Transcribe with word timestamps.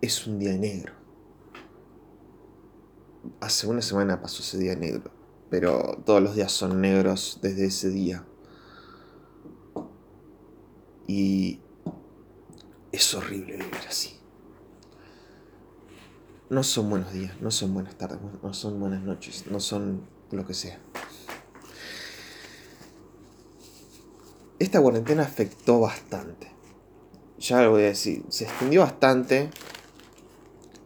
es 0.00 0.26
un 0.26 0.38
día 0.38 0.52
negro. 0.52 0.94
Hace 3.40 3.66
una 3.66 3.82
semana 3.82 4.20
pasó 4.20 4.42
ese 4.42 4.58
día 4.58 4.74
negro, 4.76 5.10
pero 5.50 6.02
todos 6.04 6.22
los 6.22 6.34
días 6.34 6.52
son 6.52 6.80
negros 6.80 7.38
desde 7.42 7.66
ese 7.66 7.90
día. 7.90 8.24
Y 11.06 11.60
es 12.92 13.14
horrible 13.14 13.56
vivir 13.56 13.80
así. 13.88 14.16
No 16.48 16.62
son 16.62 16.90
buenos 16.90 17.12
días, 17.12 17.40
no 17.40 17.50
son 17.50 17.74
buenas 17.74 17.96
tardes, 17.96 18.18
no 18.42 18.54
son 18.54 18.80
buenas 18.80 19.02
noches, 19.02 19.44
no 19.50 19.60
son 19.60 20.06
lo 20.30 20.46
que 20.46 20.54
sea. 20.54 20.80
Esta 24.58 24.80
cuarentena 24.80 25.22
afectó 25.22 25.80
bastante. 25.80 26.50
Ya 27.38 27.62
lo 27.62 27.70
voy 27.70 27.82
a 27.82 27.86
decir, 27.86 28.24
se 28.28 28.44
extendió 28.44 28.82
bastante 28.82 29.50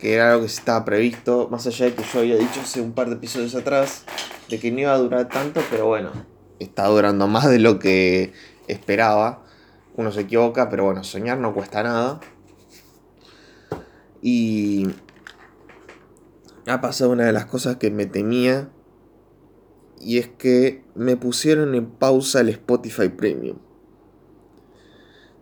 que 0.05 0.13
era 0.13 0.33
algo 0.33 0.43
que 0.43 0.53
estaba 0.53 0.85
previsto, 0.85 1.49
más 1.51 1.67
allá 1.67 1.87
de 1.87 1.95
que 1.95 2.03
yo 2.03 2.19
había 2.19 2.37
dicho 2.37 2.61
hace 2.61 2.83
un 2.83 2.93
par 2.93 3.09
de 3.09 3.15
episodios 3.15 3.55
atrás, 3.55 4.05
de 4.51 4.61
que 4.61 4.71
no 4.71 4.81
iba 4.81 4.93
a 4.93 4.99
durar 4.99 5.31
tanto, 5.31 5.63
pero 5.71 5.87
bueno, 5.87 6.11
está 6.59 6.87
durando 6.89 7.27
más 7.27 7.49
de 7.49 7.59
lo 7.59 7.79
que 7.79 8.35
esperaba. 8.69 9.47
Uno 9.97 10.13
se 10.13 10.21
equivoca, 10.21 10.69
pero 10.69 10.85
bueno, 10.85 11.05
soñar 11.05 11.39
no 11.39 11.55
cuesta 11.55 11.83
nada. 11.83 12.21
Y 14.21 14.89
ha 16.67 16.83
pasado 16.83 17.11
una 17.11 17.25
de 17.25 17.33
las 17.33 17.47
cosas 17.47 17.77
que 17.77 17.91
me 17.91 18.05
temía, 18.05 18.69
y 20.03 20.19
es 20.19 20.29
que 20.29 20.85
me 20.95 21.17
pusieron 21.17 21.75
en 21.75 21.87
pausa 21.87 22.41
el 22.41 22.51
Spotify 22.51 23.09
Premium. 23.09 23.57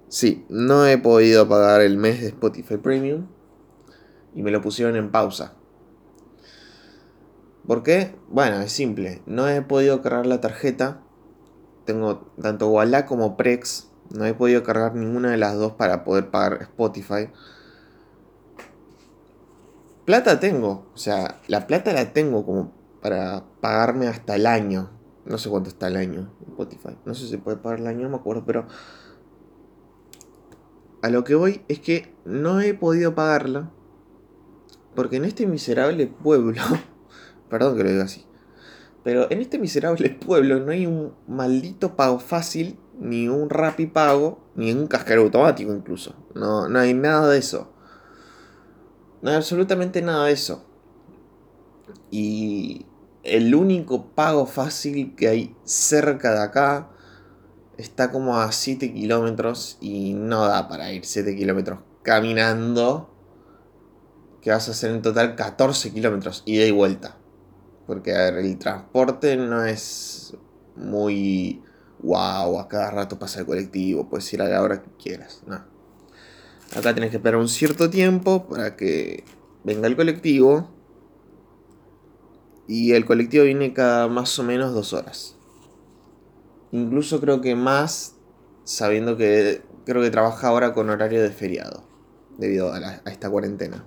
Sí, 0.09 0.47
no 0.49 0.87
he 0.87 0.99
podido 0.99 1.49
pagar 1.49 1.81
el 1.81 1.97
mes 1.97 2.21
de 2.21 2.29
Spotify 2.29 2.77
Premium 2.77 3.27
y 4.35 4.43
me 4.43 4.51
lo 4.51 4.61
pusieron 4.61 4.97
en 4.97 5.11
pausa. 5.11 5.55
¿Por 7.67 7.83
qué? 7.83 8.17
Bueno, 8.29 8.61
es 8.61 8.73
simple. 8.73 9.23
No 9.27 9.49
he 9.49 9.63
podido 9.63 10.03
cargar 10.03 10.27
la 10.27 10.41
tarjeta. 10.41 11.03
Tengo 11.85 12.33
tanto 12.41 12.69
Walla 12.69 13.07
como 13.07 13.37
Prex. 13.37 13.89
No 14.11 14.25
he 14.27 14.35
podido 14.35 14.63
cargar 14.63 14.95
ninguna 14.95 15.31
de 15.31 15.37
las 15.37 15.57
dos 15.57 15.73
para 15.73 16.05
poder 16.05 16.31
pagar 16.31 16.63
Spotify. 16.63 17.31
Plata 20.05 20.41
tengo. 20.41 20.91
O 20.95 20.99
sea, 20.99 21.41
la 21.47 21.67
plata 21.67 21.93
la 21.93 22.13
tengo 22.13 22.45
como 22.45 22.73
para 23.01 23.45
pagarme 23.61 24.09
hasta 24.09 24.35
el 24.35 24.47
año. 24.47 24.91
No 25.25 25.39
sé 25.39 25.49
cuánto 25.49 25.69
está 25.69 25.87
el 25.87 25.97
año 25.97 26.33
Spotify. 26.49 26.97
No 27.05 27.15
sé 27.15 27.29
si 27.29 27.37
puede 27.37 27.59
pagar 27.59 27.79
el 27.79 27.87
año, 27.87 28.03
no 28.03 28.11
me 28.11 28.17
acuerdo, 28.17 28.45
pero... 28.45 28.67
A 31.01 31.09
lo 31.11 31.25
que 31.25 31.35
voy 31.35 31.65
es 31.69 31.81
que 31.81 32.15
no 32.25 32.61
he 32.61 32.75
podido 32.75 33.15
pagarla 33.15 33.71
porque 34.95 35.17
en 35.17 35.25
este 35.25 35.47
miserable 35.47 36.07
pueblo, 36.07 36.63
perdón 37.51 37.77
que 37.77 37.85
lo 37.85 37.91
diga 37.91 38.05
así, 38.05 38.27
pero 39.05 39.31
en 39.31 39.41
este 39.41 39.59
miserable 39.59 40.11
pueblo 40.11 40.61
no 40.61 40.73
hay 40.73 40.87
un 40.87 41.15
maldito 41.27 41.97
pago 41.97 42.19
fácil, 42.19 42.79
ni 42.99 43.29
un 43.29 43.51
rapi 43.51 43.87
pago, 43.87 44.45
ni 44.55 44.73
un 44.73 44.87
cascaro 44.87 45.23
automático 45.23 45.73
incluso. 45.73 46.15
No, 46.35 46.69
no 46.69 46.79
hay 46.79 46.95
nada 46.95 47.29
de 47.29 47.39
eso. 47.39 47.73
No 49.23 49.31
hay 49.31 49.37
absolutamente 49.37 50.03
nada 50.03 50.27
de 50.27 50.33
eso. 50.33 50.65
Y 52.11 52.87
el 53.25 53.55
único 53.55 54.07
pago 54.15 54.47
fácil 54.47 55.15
que 55.17 55.29
hay 55.29 55.57
cerca 55.65 56.33
de 56.33 56.43
acá 56.43 56.91
está 57.77 58.13
como 58.13 58.39
a 58.39 58.53
7 58.53 58.93
kilómetros 58.93 59.79
y 59.81 60.13
no 60.15 60.47
da 60.47 60.69
para 60.69 60.93
ir 60.93 61.05
7 61.05 61.35
kilómetros 61.35 61.81
caminando 62.03 63.12
que 64.43 64.51
vas 64.51 64.69
a 64.69 64.73
hacer 64.73 64.91
en 64.91 65.03
total 65.03 65.37
14 65.37 65.93
kilómetros 65.93 66.43
ida 66.45 66.67
y 66.67 66.73
vuelta. 66.73 67.17
Porque 67.87 68.13
el 68.13 68.59
transporte 68.59 69.37
no 69.37 69.65
es 69.65 70.37
muy 70.77 71.63
wow, 72.03 72.59
a 72.59 72.69
cada 72.69 72.91
rato 72.91 73.19
pasa 73.19 73.41
el 73.41 73.47
colectivo, 73.47 74.09
puedes 74.09 74.31
ir 74.33 74.43
a 74.43 74.49
la 74.49 74.61
hora 74.61 74.83
que 74.83 74.91
quieras. 75.03 75.43
No. 75.47 75.65
Acá 76.77 76.95
tenés 76.95 77.11
que 77.11 77.17
esperar 77.17 77.39
un 77.39 77.49
cierto 77.49 77.91
tiempo 77.91 78.49
para 78.49 78.77
que 78.77 79.25
venga 79.65 79.87
el 79.87 79.97
colectivo. 79.97 80.71
Y 82.67 82.93
el 82.93 83.05
colectivo 83.05 83.45
viene 83.45 83.73
cada 83.73 84.09
más 84.09 84.39
o 84.39 84.43
menos 84.43 84.73
dos 84.73 84.93
horas. 84.93 85.37
Incluso 86.71 87.21
creo 87.21 87.41
que 87.41 87.55
más, 87.55 88.17
sabiendo 88.65 89.17
que 89.17 89.63
creo 89.85 90.01
que 90.01 90.11
trabaja 90.11 90.49
ahora 90.49 90.73
con 90.73 90.89
horario 90.89 91.23
de 91.23 91.31
feriado, 91.31 91.85
debido 92.39 92.73
a 92.73 93.03
esta 93.05 93.29
cuarentena. 93.29 93.85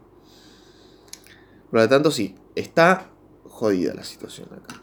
Por 1.69 1.79
lo 1.81 1.89
tanto, 1.89 2.11
sí, 2.11 2.35
está 2.55 3.09
jodida 3.43 3.93
la 3.93 4.03
situación 4.03 4.49
acá. 4.51 4.81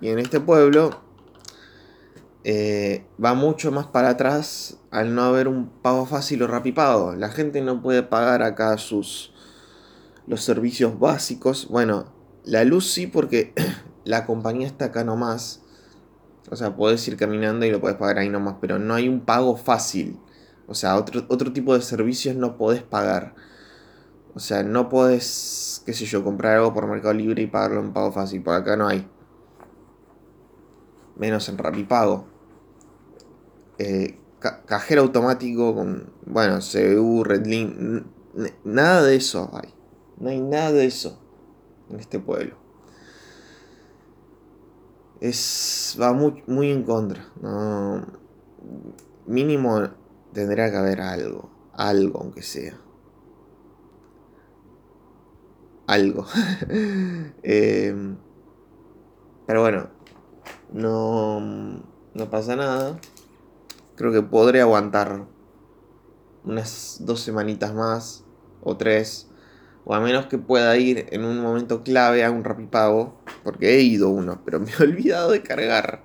Y 0.00 0.08
en 0.08 0.18
este 0.18 0.40
pueblo 0.40 1.00
eh, 2.42 3.04
va 3.22 3.34
mucho 3.34 3.70
más 3.70 3.86
para 3.86 4.10
atrás 4.10 4.78
al 4.90 5.14
no 5.14 5.22
haber 5.22 5.46
un 5.46 5.68
pago 5.68 6.06
fácil 6.06 6.42
o 6.42 6.46
rapipado. 6.46 7.14
La 7.14 7.28
gente 7.28 7.60
no 7.60 7.82
puede 7.82 8.02
pagar 8.02 8.42
acá 8.42 8.76
sus 8.78 9.32
los 10.26 10.42
servicios 10.42 10.98
básicos. 10.98 11.68
Bueno, 11.68 12.06
la 12.44 12.64
luz 12.64 12.90
sí 12.90 13.06
porque 13.06 13.52
la 14.04 14.26
compañía 14.26 14.66
está 14.66 14.86
acá 14.86 15.04
nomás. 15.04 15.62
O 16.50 16.56
sea, 16.56 16.74
puedes 16.74 17.06
ir 17.06 17.16
caminando 17.16 17.66
y 17.66 17.70
lo 17.70 17.80
puedes 17.80 17.98
pagar 17.98 18.18
ahí 18.18 18.28
nomás, 18.28 18.56
pero 18.60 18.78
no 18.78 18.94
hay 18.94 19.08
un 19.08 19.20
pago 19.20 19.56
fácil. 19.56 20.18
O 20.66 20.74
sea, 20.74 20.96
otro, 20.96 21.24
otro 21.28 21.52
tipo 21.52 21.74
de 21.74 21.82
servicios 21.82 22.36
no 22.36 22.56
podés 22.56 22.82
pagar. 22.82 23.34
O 24.34 24.38
sea, 24.38 24.62
no 24.62 24.88
podés, 24.88 25.82
qué 25.84 25.92
sé 25.92 26.04
yo, 26.04 26.22
comprar 26.22 26.56
algo 26.58 26.72
por 26.72 26.86
Mercado 26.86 27.14
Libre 27.14 27.42
y 27.42 27.46
pagarlo 27.46 27.80
en 27.80 27.92
pago 27.92 28.12
fácil. 28.12 28.42
Por 28.42 28.54
acá 28.54 28.76
no 28.76 28.86
hay. 28.86 29.08
Menos 31.16 31.48
en 31.48 31.58
Rapipago. 31.58 32.26
Eh, 33.78 34.18
cajero 34.66 35.02
automático 35.02 35.74
con, 35.74 36.12
bueno, 36.26 36.58
CBU, 36.60 37.24
Redlink. 37.24 38.04
Nada 38.64 39.02
de 39.02 39.16
eso 39.16 39.50
hay. 39.52 39.74
No 40.18 40.30
hay 40.30 40.40
nada 40.40 40.72
de 40.72 40.86
eso 40.86 41.18
en 41.90 41.98
este 41.98 42.20
pueblo. 42.20 42.56
Es, 45.20 45.98
va 46.00 46.12
muy, 46.12 46.42
muy 46.46 46.70
en 46.70 46.84
contra. 46.84 47.26
No, 47.42 48.06
mínimo 49.26 49.88
tendría 50.32 50.70
que 50.70 50.76
haber 50.76 51.00
algo. 51.00 51.50
Algo, 51.72 52.20
aunque 52.20 52.42
sea 52.42 52.78
algo. 55.90 56.26
Em, 57.42 58.16
pero 59.46 59.62
bueno, 59.62 59.90
no, 60.72 61.40
no 62.14 62.30
pasa 62.30 62.56
nada. 62.56 62.98
Creo 63.96 64.12
que 64.12 64.22
podré 64.22 64.60
aguantar 64.60 65.26
unas 66.44 66.98
dos 67.00 67.20
semanitas 67.20 67.74
más 67.74 68.24
o 68.62 68.76
tres. 68.76 69.28
O 69.84 69.94
a 69.94 70.00
menos 70.00 70.26
que 70.26 70.38
pueda 70.38 70.76
ir 70.76 71.06
en 71.10 71.24
un 71.24 71.40
momento 71.40 71.82
clave 71.82 72.24
a 72.24 72.30
un 72.30 72.44
rapipago. 72.44 73.20
Porque 73.42 73.74
he 73.74 73.82
ido 73.82 74.10
uno, 74.10 74.42
pero 74.44 74.60
me 74.60 74.70
he 74.70 74.76
olvidado 74.82 75.32
de 75.32 75.42
cargar. 75.42 76.04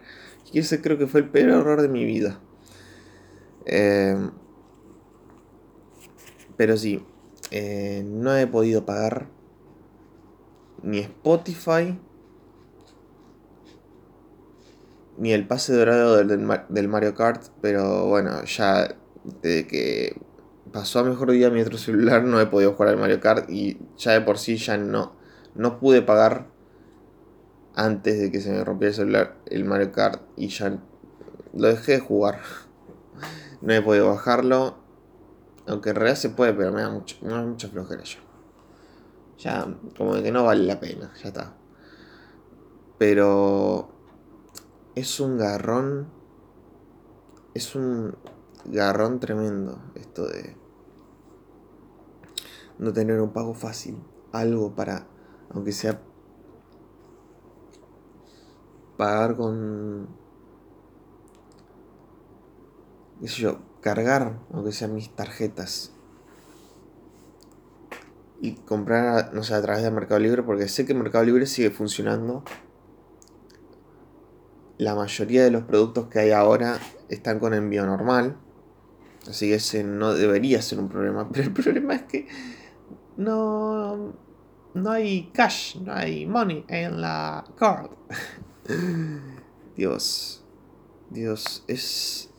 Y 0.51 0.59
ese 0.59 0.81
creo 0.81 0.97
que 0.97 1.07
fue 1.07 1.21
el 1.21 1.29
peor 1.29 1.49
error 1.49 1.81
de 1.81 1.89
mi 1.89 2.05
vida. 2.05 2.39
Em, 3.65 4.31
pero 6.57 6.77
sí, 6.77 7.05
eh, 7.51 8.03
no 8.05 8.35
he 8.35 8.47
podido 8.47 8.85
pagar 8.85 9.34
ni 10.83 10.99
Spotify, 10.99 11.99
ni 15.17 15.31
el 15.33 15.47
pase 15.47 15.73
dorado 15.73 16.17
del, 16.23 16.87
Mario 16.87 17.15
Kart, 17.15 17.43
pero 17.61 18.07
bueno, 18.07 18.43
ya 18.43 18.95
desde 19.41 19.67
que 19.67 20.21
pasó 20.71 20.99
a 20.99 21.03
mejor 21.03 21.31
día 21.31 21.49
mi 21.49 21.61
otro 21.61 21.77
celular 21.77 22.23
no 22.23 22.39
he 22.39 22.47
podido 22.47 22.73
jugar 22.73 22.89
al 22.89 22.97
Mario 22.97 23.19
Kart 23.19 23.49
y 23.49 23.77
ya 23.97 24.11
de 24.11 24.21
por 24.21 24.37
sí 24.37 24.57
ya 24.57 24.77
no, 24.77 25.15
no 25.55 25.79
pude 25.79 26.01
pagar 26.01 26.47
antes 27.75 28.19
de 28.19 28.31
que 28.31 28.41
se 28.41 28.51
me 28.51 28.63
rompiera 28.63 28.89
el 28.89 28.95
celular 28.95 29.37
el 29.45 29.65
Mario 29.65 29.91
Kart 29.91 30.21
y 30.35 30.49
ya 30.49 30.77
lo 31.53 31.67
dejé 31.67 31.93
de 31.93 31.99
jugar. 31.99 32.41
No 33.61 33.73
he 33.73 33.81
podido 33.81 34.09
bajarlo, 34.09 34.75
aunque 35.65 35.89
en 35.89 35.95
realidad 35.95 36.17
se 36.17 36.29
puede, 36.29 36.53
pero 36.53 36.71
me 36.71 36.81
da 36.81 36.89
mucho, 36.91 37.17
me 37.21 37.29
da 37.29 37.41
mucha 37.41 37.67
flojera 37.67 38.03
yo. 38.03 38.19
Ya, 39.37 39.67
como 39.97 40.13
que 40.13 40.31
no 40.31 40.43
vale 40.43 40.63
la 40.63 40.79
pena, 40.79 41.11
ya 41.21 41.27
está. 41.29 41.53
Pero 42.97 43.89
es 44.95 45.19
un 45.19 45.37
garrón. 45.37 46.07
Es 47.53 47.75
un 47.75 48.15
garrón 48.65 49.19
tremendo 49.19 49.79
esto 49.95 50.27
de 50.27 50.57
no 52.79 52.91
tener 52.93 53.21
un 53.21 53.31
pago 53.31 53.53
fácil. 53.53 54.01
Algo 54.31 54.75
para, 54.75 55.07
aunque 55.51 55.71
sea 55.71 56.01
pagar 58.97 59.35
con, 59.35 60.07
qué 63.21 63.27
sé 63.27 63.41
yo, 63.41 63.59
cargar, 63.81 64.39
aunque 64.51 64.71
sean 64.71 64.93
mis 64.93 65.13
tarjetas 65.15 65.94
y 68.41 68.53
comprar, 68.53 69.33
no 69.33 69.43
sé, 69.43 69.53
a 69.53 69.61
través 69.61 69.83
de 69.83 69.91
Mercado 69.91 70.19
Libre, 70.19 70.43
porque 70.43 70.67
sé 70.67 70.85
que 70.85 70.93
Mercado 70.93 71.23
Libre 71.23 71.45
sigue 71.45 71.71
funcionando. 71.71 72.43
La 74.77 74.93
mayoría 74.93 75.43
de 75.43 75.51
los 75.51 75.63
productos 75.63 76.07
que 76.07 76.19
hay 76.19 76.31
ahora 76.31 76.79
están 77.09 77.39
con 77.39 77.53
envío 77.53 77.85
normal. 77.85 78.37
Así 79.27 79.47
que 79.47 79.55
ese 79.55 79.83
no 79.83 80.13
debería 80.13 80.61
ser 80.61 80.79
un 80.79 80.89
problema. 80.89 81.29
Pero 81.31 81.43
el 81.45 81.53
problema 81.53 81.95
es 81.95 82.03
que 82.03 82.27
no, 83.17 84.13
no 84.73 84.91
hay 84.91 85.31
cash, 85.33 85.77
no 85.77 85.93
hay 85.93 86.25
money 86.25 86.65
en 86.67 87.01
la 87.01 87.45
card. 87.57 87.91
Dios. 89.75 90.43
Dios, 91.09 91.63
es... 91.67 92.29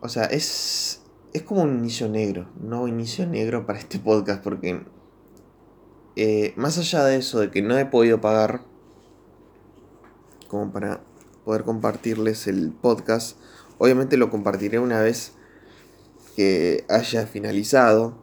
O 0.00 0.08
sea, 0.08 0.24
es... 0.24 0.99
Es 1.32 1.42
como 1.42 1.62
un 1.62 1.78
inicio 1.78 2.08
negro. 2.08 2.48
No 2.60 2.88
inicio 2.88 3.26
negro 3.26 3.66
para 3.66 3.78
este 3.78 3.98
podcast 3.98 4.42
porque... 4.42 4.84
Eh, 6.16 6.52
más 6.56 6.76
allá 6.76 7.04
de 7.04 7.16
eso, 7.16 7.38
de 7.38 7.50
que 7.50 7.62
no 7.62 7.78
he 7.78 7.86
podido 7.86 8.20
pagar 8.20 8.62
como 10.48 10.72
para 10.72 11.00
poder 11.44 11.62
compartirles 11.62 12.48
el 12.48 12.72
podcast, 12.72 13.38
obviamente 13.78 14.16
lo 14.16 14.28
compartiré 14.28 14.80
una 14.80 15.00
vez 15.00 15.32
que 16.34 16.84
haya 16.88 17.26
finalizado 17.26 18.18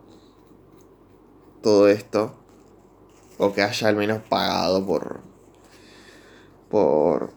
todo 1.63 1.88
esto 1.88 2.36
o 3.38 3.54
que 3.54 3.62
haya 3.62 3.88
al 3.88 3.95
menos 3.95 4.21
pagado 4.24 4.86
por 4.86 5.21
por 6.69 7.31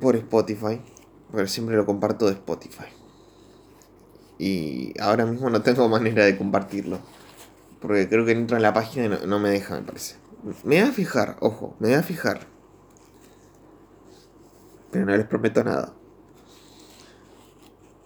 por 0.00 0.16
Spotify, 0.16 0.80
pero 1.32 1.48
siempre 1.48 1.76
lo 1.76 1.86
comparto 1.86 2.26
de 2.26 2.32
Spotify. 2.32 2.99
Y 4.40 4.94
ahora 4.98 5.26
mismo 5.26 5.50
no 5.50 5.60
tengo 5.60 5.86
manera 5.90 6.24
de 6.24 6.38
compartirlo. 6.38 6.98
Porque 7.78 8.08
creo 8.08 8.24
que 8.24 8.32
entro 8.32 8.56
en 8.56 8.62
la 8.62 8.72
página 8.72 9.04
y 9.04 9.26
no, 9.26 9.38
me 9.38 9.50
deja, 9.50 9.74
me 9.74 9.82
parece. 9.82 10.16
Me 10.64 10.80
voy 10.80 10.88
a 10.88 10.92
fijar, 10.92 11.36
ojo, 11.40 11.76
me 11.78 11.88
voy 11.88 11.96
a 11.98 12.02
fijar. 12.02 12.46
Pero 14.90 15.04
no 15.04 15.14
les 15.14 15.26
prometo 15.26 15.62
nada. 15.62 15.92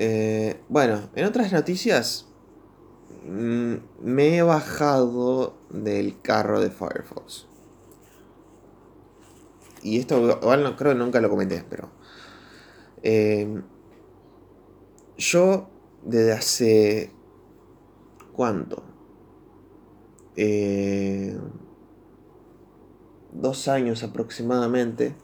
Eh, 0.00 0.60
bueno, 0.68 1.08
en 1.14 1.24
otras 1.24 1.52
noticias, 1.52 2.26
mm, 3.26 3.74
me 4.00 4.36
he 4.36 4.42
bajado 4.42 5.56
del 5.70 6.20
carro 6.20 6.60
de 6.60 6.70
Firefox 6.70 7.46
y 9.84 9.98
esto 9.98 10.38
igual 10.40 10.62
no, 10.64 10.76
creo 10.76 10.92
que 10.92 10.98
nunca 10.98 11.20
lo 11.20 11.30
comenté, 11.30 11.62
pero... 11.68 11.90
Eh, 13.02 13.62
yo 15.18 15.68
desde 16.04 16.32
hace... 16.32 17.10
¿Cuánto? 18.32 18.82
Eh, 20.36 21.38
dos 23.32 23.68
años 23.68 24.02
aproximadamente. 24.02 25.14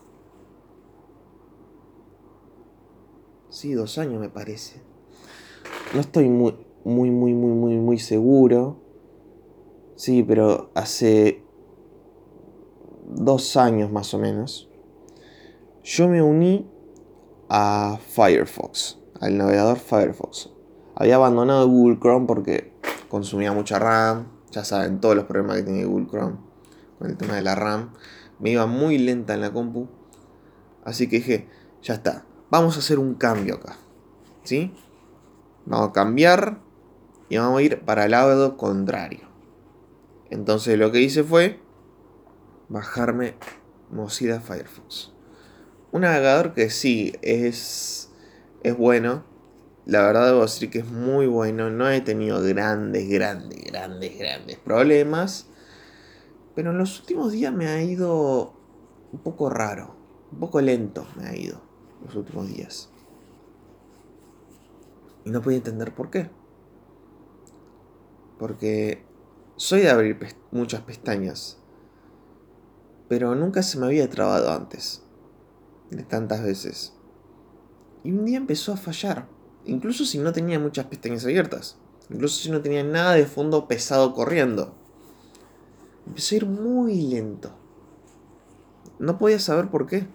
Sí, 3.49 3.73
dos 3.73 3.99
años 3.99 4.21
me 4.21 4.29
parece. 4.29 4.81
No 5.93 6.01
estoy 6.01 6.29
muy, 6.29 6.55
muy, 6.85 7.11
muy, 7.11 7.35
muy, 7.35 7.53
muy, 7.53 7.77
muy 7.77 7.99
seguro. 7.99 8.81
Sí, 9.97 10.23
pero 10.23 10.71
hace 10.75 11.45
dos 13.07 13.57
años 13.57 13.91
más 13.91 14.15
o 14.15 14.19
menos, 14.19 14.71
yo 15.83 16.09
me 16.09 16.23
uní 16.23 16.71
a 17.49 17.99
Firefox, 18.01 18.99
al 19.21 19.37
navegador 19.37 19.79
Firefox. 19.79 20.51
Había 21.01 21.15
abandonado 21.15 21.67
Google 21.67 21.99
Chrome 21.99 22.27
porque 22.27 22.75
consumía 23.09 23.55
mucha 23.55 23.79
RAM, 23.79 24.27
ya 24.51 24.65
saben 24.65 25.01
todos 25.01 25.17
los 25.17 25.25
problemas 25.25 25.57
que 25.57 25.63
tiene 25.63 25.87
Google 25.87 26.09
Chrome 26.09 26.37
con 26.99 27.09
el 27.09 27.17
tema 27.17 27.37
de 27.37 27.41
la 27.41 27.55
RAM. 27.55 27.95
Me 28.39 28.51
iba 28.51 28.67
muy 28.67 28.99
lenta 28.99 29.33
en 29.33 29.41
la 29.41 29.51
compu. 29.51 29.89
Así 30.85 31.09
que 31.09 31.17
dije, 31.17 31.49
ya 31.83 31.95
está, 31.95 32.27
vamos 32.51 32.77
a 32.77 32.81
hacer 32.81 32.99
un 32.99 33.15
cambio 33.15 33.55
acá. 33.55 33.79
¿Sí? 34.45 34.75
Vamos 35.65 35.89
a 35.89 35.93
cambiar 35.93 36.59
y 37.31 37.39
vamos 37.39 37.61
a 37.61 37.63
ir 37.63 37.81
para 37.81 38.05
el 38.05 38.11
lado 38.11 38.59
contrario. 38.59 39.27
Entonces 40.29 40.79
lo 40.79 40.93
que 40.93 41.01
hice 41.01 41.25
fue 41.25 41.61
bajarme 42.69 43.37
Mozilla 43.91 44.41
Firefox. 44.41 45.15
Un 45.93 46.03
navegador 46.03 46.53
que 46.53 46.69
sí 46.69 47.15
es, 47.23 48.11
es 48.63 48.77
bueno. 48.77 49.30
La 49.91 50.03
verdad 50.03 50.27
debo 50.27 50.43
decir 50.43 50.71
que 50.71 50.79
es 50.79 50.91
muy 50.91 51.27
bueno. 51.27 51.69
No 51.69 51.91
he 51.91 52.01
tenido 52.01 52.41
grandes, 52.43 53.09
grandes, 53.09 53.65
grandes, 53.65 54.19
grandes 54.19 54.57
problemas. 54.57 55.47
Pero 56.55 56.71
en 56.71 56.79
los 56.79 57.01
últimos 57.01 57.33
días 57.33 57.53
me 57.53 57.67
ha 57.67 57.83
ido 57.83 58.55
un 59.13 59.21
poco 59.21 59.51
raro. 59.51 59.97
Un 60.33 60.39
poco 60.39 60.61
lento 60.61 61.07
me 61.17 61.27
ha 61.27 61.37
ido 61.37 61.61
los 62.05 62.15
últimos 62.15 62.49
días. 62.49 62.89
Y 65.25 65.31
no 65.31 65.43
puedo 65.43 65.57
entender 65.57 65.95
por 65.95 66.11
qué. 66.11 66.31
Porque 68.39 69.05
soy 69.57 69.81
de 69.81 69.91
abrir 69.91 70.19
muchas 70.53 70.83
pestañas 70.83 71.61
pero 73.11 73.35
nunca 73.35 73.65
se 73.65 73.77
me 73.77 73.87
había 73.87 74.09
trabado 74.09 74.53
antes, 74.53 75.03
de 75.91 76.05
tantas 76.05 76.45
veces. 76.45 76.95
Y 78.05 78.13
un 78.13 78.25
día 78.25 78.37
empezó 78.37 78.73
a 78.73 78.77
fallar, 78.77 79.27
incluso 79.65 80.05
si 80.05 80.19
no 80.19 80.33
tenía 80.33 80.59
muchas 80.59 80.87
pestañas 80.87 81.25
abiertas, 81.25 81.77
incluso 82.11 82.43
si 82.43 82.51
no 82.51 82.61
tenía 82.61 82.83
nada 82.83 83.15
de 83.15 83.27
fondo 83.27 83.69
pesado 83.69 84.15
corriendo. 84.15 84.75
Empezó 86.07 86.35
a 86.35 86.39
ir 86.39 86.47
muy 86.47 87.03
lento. 87.03 87.53
No 88.99 89.19
podía 89.19 89.39
saber 89.39 89.71
por 89.71 89.87
qué. 89.87 90.07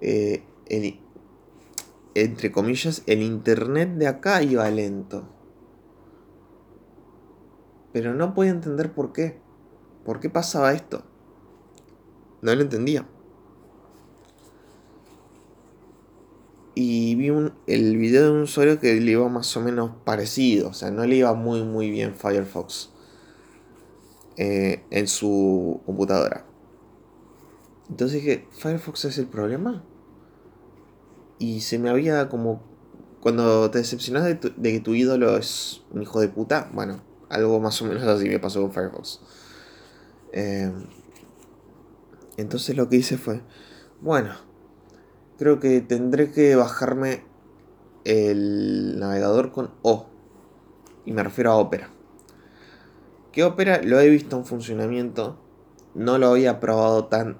Eh, 0.00 0.44
entre 2.14 2.52
comillas, 2.52 3.02
el 3.06 3.22
internet 3.22 3.90
de 3.96 4.06
acá 4.06 4.42
iba 4.42 4.68
lento. 4.70 5.28
Pero 7.92 8.14
no 8.14 8.34
podía 8.34 8.50
entender 8.50 8.92
por 8.92 9.12
qué. 9.12 9.38
¿Por 10.04 10.20
qué 10.20 10.30
pasaba 10.30 10.72
esto? 10.72 11.02
No 12.42 12.54
lo 12.54 12.62
entendía. 12.62 13.06
Y 16.78 17.14
vi 17.14 17.32
el 17.68 17.96
video 17.96 18.24
de 18.24 18.30
un 18.32 18.42
usuario 18.42 18.78
que 18.78 19.00
le 19.00 19.12
iba 19.12 19.26
más 19.30 19.56
o 19.56 19.62
menos 19.62 19.92
parecido. 20.04 20.68
O 20.68 20.74
sea, 20.74 20.90
no 20.90 21.06
le 21.06 21.16
iba 21.16 21.32
muy 21.32 21.62
muy 21.62 21.90
bien 21.90 22.14
Firefox 22.14 22.90
eh, 24.36 24.84
en 24.90 25.08
su 25.08 25.80
computadora. 25.86 26.44
Entonces 27.88 28.20
dije, 28.20 28.46
¿Firefox 28.50 29.06
es 29.06 29.16
el 29.16 29.26
problema? 29.26 29.84
Y 31.38 31.62
se 31.62 31.78
me 31.78 31.88
había 31.88 32.28
como... 32.28 32.62
Cuando 33.20 33.70
te 33.70 33.78
decepcionas 33.78 34.24
de, 34.24 34.34
de 34.34 34.72
que 34.72 34.80
tu 34.80 34.94
ídolo 34.94 35.38
es 35.38 35.82
un 35.90 36.02
hijo 36.02 36.20
de 36.20 36.28
puta, 36.28 36.70
bueno, 36.74 37.00
algo 37.30 37.58
más 37.58 37.80
o 37.80 37.86
menos 37.86 38.02
así 38.04 38.28
me 38.28 38.38
pasó 38.38 38.60
con 38.60 38.72
Firefox. 38.72 39.20
Eh, 40.32 40.70
entonces 42.36 42.76
lo 42.76 42.90
que 42.90 42.96
hice 42.96 43.16
fue, 43.16 43.40
bueno, 44.02 44.34
creo 45.38 45.60
que 45.60 45.80
tendré 45.80 46.30
que 46.30 46.56
bajarme 46.56 47.24
el 48.04 48.98
navegador 48.98 49.52
con 49.52 49.70
O. 49.82 50.06
Y 51.04 51.12
me 51.12 51.22
refiero 51.22 51.52
a 51.52 51.56
Opera. 51.56 51.90
Que 53.32 53.44
Opera 53.44 53.80
lo 53.82 54.00
he 54.00 54.08
visto 54.08 54.36
en 54.36 54.44
funcionamiento. 54.44 55.38
No 55.94 56.18
lo 56.18 56.28
había 56.28 56.60
probado 56.60 57.06
tan, 57.06 57.38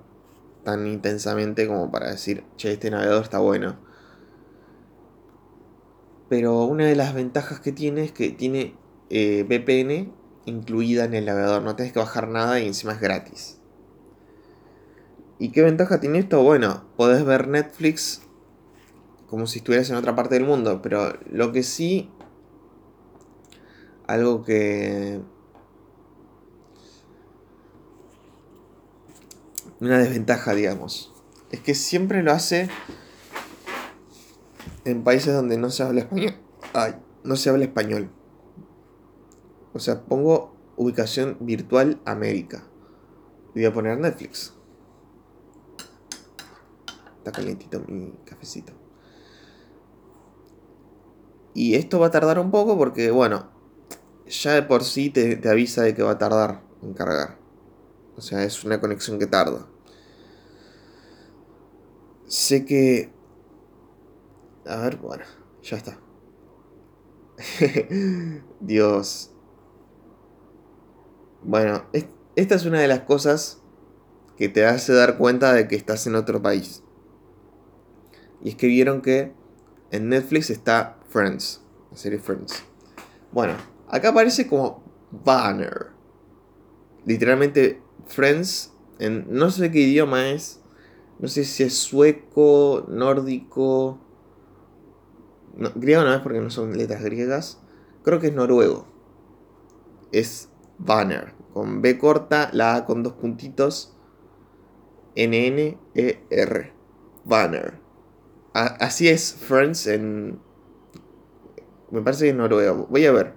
tan 0.64 0.86
intensamente 0.86 1.66
como 1.66 1.90
para 1.90 2.10
decir, 2.10 2.44
che, 2.56 2.72
este 2.72 2.90
navegador 2.90 3.22
está 3.22 3.38
bueno. 3.38 3.76
Pero 6.28 6.64
una 6.64 6.86
de 6.86 6.96
las 6.96 7.14
ventajas 7.14 7.60
que 7.60 7.72
tiene 7.72 8.04
es 8.04 8.12
que 8.12 8.30
tiene 8.30 8.74
eh, 9.10 9.44
VPN 9.48 10.12
incluida 10.46 11.04
en 11.04 11.14
el 11.14 11.26
navegador, 11.26 11.62
no 11.62 11.76
tienes 11.76 11.92
que 11.92 11.98
bajar 11.98 12.28
nada 12.28 12.58
y 12.60 12.66
encima 12.66 12.92
es 12.92 13.00
gratis. 13.00 13.55
¿Y 15.38 15.50
qué 15.50 15.62
ventaja 15.62 16.00
tiene 16.00 16.18
esto? 16.18 16.42
Bueno, 16.42 16.84
podés 16.96 17.24
ver 17.24 17.48
Netflix 17.48 18.22
como 19.28 19.46
si 19.46 19.58
estuvieras 19.58 19.90
en 19.90 19.96
otra 19.96 20.14
parte 20.14 20.34
del 20.36 20.44
mundo, 20.44 20.80
pero 20.82 21.14
lo 21.30 21.52
que 21.52 21.62
sí, 21.62 22.10
algo 24.06 24.44
que... 24.44 25.20
Una 29.78 29.98
desventaja, 29.98 30.54
digamos, 30.54 31.12
es 31.50 31.60
que 31.60 31.74
siempre 31.74 32.22
lo 32.22 32.32
hace 32.32 32.70
en 34.86 35.04
países 35.04 35.34
donde 35.34 35.58
no 35.58 35.68
se 35.68 35.82
habla 35.82 36.00
español. 36.00 36.34
Ay, 36.72 36.94
no 37.24 37.36
se 37.36 37.50
habla 37.50 37.64
español. 37.64 38.08
O 39.74 39.78
sea, 39.78 40.00
pongo 40.04 40.56
ubicación 40.76 41.36
virtual 41.40 42.00
América. 42.06 42.64
Y 43.54 43.58
voy 43.58 43.64
a 43.66 43.74
poner 43.74 43.98
Netflix. 43.98 44.55
Está 47.26 47.40
calientito 47.40 47.82
mi 47.88 48.12
cafecito. 48.24 48.72
Y 51.54 51.74
esto 51.74 51.98
va 51.98 52.06
a 52.06 52.10
tardar 52.12 52.38
un 52.38 52.52
poco 52.52 52.78
porque, 52.78 53.10
bueno, 53.10 53.50
ya 54.28 54.52
de 54.52 54.62
por 54.62 54.84
sí 54.84 55.10
te, 55.10 55.40
avisa 55.48 55.82
de 55.82 55.92
que 55.92 56.04
va 56.04 56.12
a 56.12 56.18
tardar 56.18 56.62
en 56.82 56.94
cargar. 56.94 57.36
O 58.16 58.20
sea, 58.20 58.44
es 58.44 58.62
una 58.62 58.80
conexión 58.80 59.18
que 59.18 59.26
tarda. 59.26 59.66
Sé 62.28 62.64
que... 62.64 63.12
A 64.64 64.76
ver, 64.82 64.98
bueno, 64.98 65.24
ya 65.64 65.78
está. 65.78 65.98
Dios. 68.60 69.32
Bueno, 71.42 71.86
esta 72.36 72.54
es 72.54 72.64
una 72.66 72.78
de 72.78 72.86
las 72.86 73.00
cosas 73.00 73.62
que 74.36 74.48
te 74.48 74.64
hace 74.64 74.92
dar 74.92 75.18
cuenta 75.18 75.52
de 75.54 75.66
que 75.66 75.74
estás 75.74 76.06
en 76.06 76.14
otro 76.14 76.40
país. 76.40 76.84
Y 78.42 78.50
es 78.50 78.56
que 78.56 78.66
vieron 78.66 79.02
que 79.02 79.32
en 79.90 80.08
Netflix 80.08 80.50
está 80.50 80.98
Friends, 81.08 81.62
la 81.90 81.96
serie 81.96 82.18
Friends. 82.18 82.64
Bueno, 83.32 83.54
acá 83.88 84.10
aparece 84.10 84.46
como 84.46 84.82
banner. 85.10 85.88
Literalmente 87.04 87.82
Friends, 88.06 88.72
en 88.98 89.26
no 89.30 89.50
sé 89.50 89.70
qué 89.70 89.80
idioma 89.80 90.28
es, 90.30 90.60
no 91.18 91.28
sé 91.28 91.44
si 91.44 91.62
es 91.62 91.78
sueco, 91.78 92.84
nórdico, 92.88 94.00
griego 95.74 96.02
no 96.02 96.14
es 96.14 96.20
porque 96.20 96.40
no 96.40 96.50
son 96.50 96.76
letras 96.76 97.02
griegas, 97.02 97.60
creo 98.02 98.20
que 98.20 98.28
es 98.28 98.34
noruego. 98.34 98.86
Es 100.12 100.50
banner, 100.78 101.34
con 101.52 101.82
B 101.82 101.98
corta, 101.98 102.50
la 102.52 102.76
A 102.76 102.84
con 102.84 103.02
dos 103.02 103.14
puntitos, 103.14 103.96
N-N-E-R, 105.14 106.72
banner. 107.24 107.85
Así 108.56 109.08
es 109.08 109.34
Friends 109.34 109.86
en... 109.86 110.40
Me 111.90 112.02
parece 112.02 112.24
que 112.24 112.30
es 112.30 112.36
noruego, 112.36 112.86
voy 112.90 113.06
a 113.06 113.12
ver. 113.12 113.34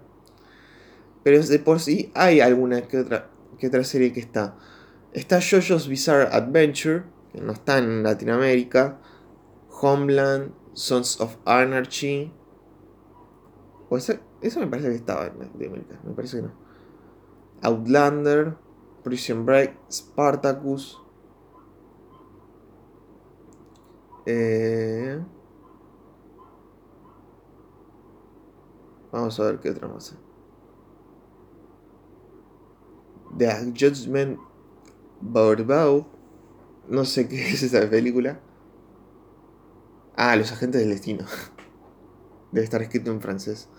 Pero 1.23 1.41
de 1.43 1.59
por 1.59 1.79
sí 1.79 2.11
hay 2.15 2.39
alguna 2.39 2.88
que 2.88 2.99
otra, 2.99 3.29
que 3.57 3.67
otra 3.67 3.83
serie 3.83 4.13
que 4.13 4.19
está. 4.19 4.55
Está 5.13 5.39
JoJo's 5.39 5.88
Bizarre 5.88 6.29
Adventure, 6.31 7.03
que 7.31 7.41
no 7.41 7.53
está 7.53 7.77
en 7.77 8.03
Latinoamérica. 8.03 8.99
Homeland, 9.81 10.53
Sons 10.73 11.19
of 11.21 11.38
Anarchy. 11.45 12.33
O 13.89 13.97
eso 13.97 14.19
me 14.59 14.67
parece 14.67 14.89
que 14.89 14.95
estaba 14.95 15.27
en 15.27 15.39
Latinoamérica, 15.39 15.99
me 16.03 16.13
parece 16.13 16.38
que 16.38 16.43
no. 16.43 16.53
Outlander, 17.61 18.55
Prison 19.03 19.45
Break, 19.45 19.75
Spartacus. 19.91 21.01
Eh, 24.25 25.19
vamos 29.11 29.39
a 29.39 29.43
ver 29.43 29.59
qué 29.59 29.69
otra 29.69 29.88
más. 29.88 30.15
The 33.38 33.73
Judgment 33.77 34.39
Bow 35.21 36.07
No 36.88 37.05
sé 37.05 37.27
qué 37.27 37.49
es 37.49 37.63
esa 37.63 37.89
película. 37.89 38.39
Ah, 40.15 40.35
Los 40.35 40.51
Agentes 40.51 40.81
del 40.81 40.89
Destino. 40.89 41.25
Debe 42.51 42.63
estar 42.63 42.81
escrito 42.81 43.11
en 43.11 43.21
francés. 43.21 43.69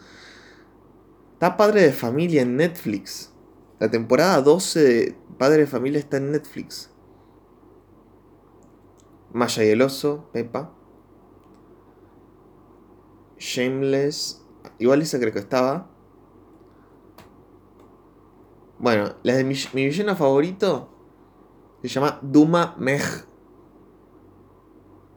Está 1.35 1.57
Padre 1.57 1.83
de 1.83 1.93
Familia 1.93 2.43
en 2.43 2.57
Netflix. 2.57 3.33
La 3.79 3.91
temporada 3.91 4.41
12 4.43 4.81
de 4.81 5.17
Padre 5.39 5.59
de 5.61 5.67
Familia 5.67 5.99
está 5.99 6.19
en 6.19 6.33
Netflix. 6.33 6.91
Maya 9.33 9.65
y 9.65 9.69
el 9.69 9.83
oso, 9.83 10.29
Pepa. 10.33 10.73
Shameless. 13.39 14.45
Igual 14.79 15.03
esa 15.03 15.19
creo 15.19 15.33
que 15.33 15.39
estaba. 15.39 15.89
Bueno, 18.79 19.15
la 19.23 19.35
de 19.35 19.45
mi, 19.45 19.55
villano 19.75 20.17
favorito 20.17 20.89
se 21.83 21.89
llama 21.89 22.19
Duma 22.23 22.75
Meg. 22.79 23.03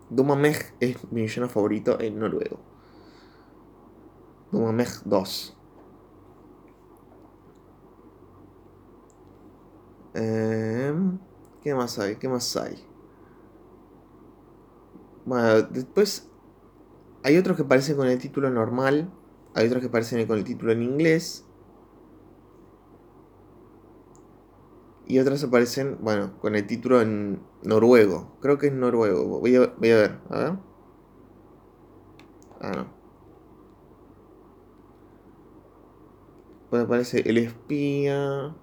Duma 0.09 0.35
Meg 0.35 0.75
es 0.79 1.11
mi 1.11 1.21
villano 1.21 1.49
favorito 1.49 1.99
en 1.99 2.19
noruego. 2.19 2.59
Duma 4.51 4.71
Meg 4.71 4.89
2. 5.05 5.57
Em, 10.13 11.17
¿Qué 11.61 11.73
más 11.73 11.97
hay? 11.97 12.17
¿Qué 12.17 12.29
más 12.29 12.55
hay? 12.55 12.92
Bueno, 15.25 15.61
después 15.63 16.29
hay 17.23 17.37
otros 17.37 17.55
que 17.57 17.63
aparecen 17.63 17.95
con 17.95 18.07
el 18.07 18.19
título 18.19 18.49
normal. 18.49 19.11
Hay 19.55 19.67
otros 19.67 19.81
que 19.81 19.87
aparecen 19.87 20.25
con 20.27 20.37
el 20.37 20.43
título 20.43 20.71
en 20.71 20.83
inglés. 20.83 21.45
Y 25.05 25.19
otras 25.19 25.43
aparecen, 25.43 25.97
bueno, 26.01 26.37
con 26.39 26.55
el 26.55 26.65
título 26.65 27.01
en 27.01 27.41
noruego. 27.61 28.37
Creo 28.41 28.57
que 28.57 28.67
es 28.67 28.73
noruego. 28.73 29.39
Voy 29.39 29.55
a, 29.55 29.73
voy 29.77 29.91
a 29.91 29.97
ver, 29.97 30.19
a 30.29 30.37
ver. 30.37 30.57
Ah, 32.61 32.71
no. 32.75 33.03
Pues 36.69 36.83
aparece 36.85 37.19
El 37.29 37.37
Espía, 37.37 38.55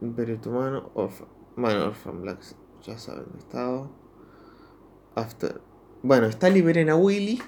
Imperio 0.00 0.36
Otomano, 0.36 0.90
Orphan. 0.94 1.28
Bueno, 1.56 1.88
Orphan 1.88 2.22
Black, 2.22 2.40
ya 2.82 2.96
saben, 2.96 3.26
estado. 3.36 4.01
After. 5.14 5.60
Bueno, 6.02 6.26
está 6.26 6.48
Liberen 6.48 6.90
a 6.90 6.96
Willy, 6.96 7.40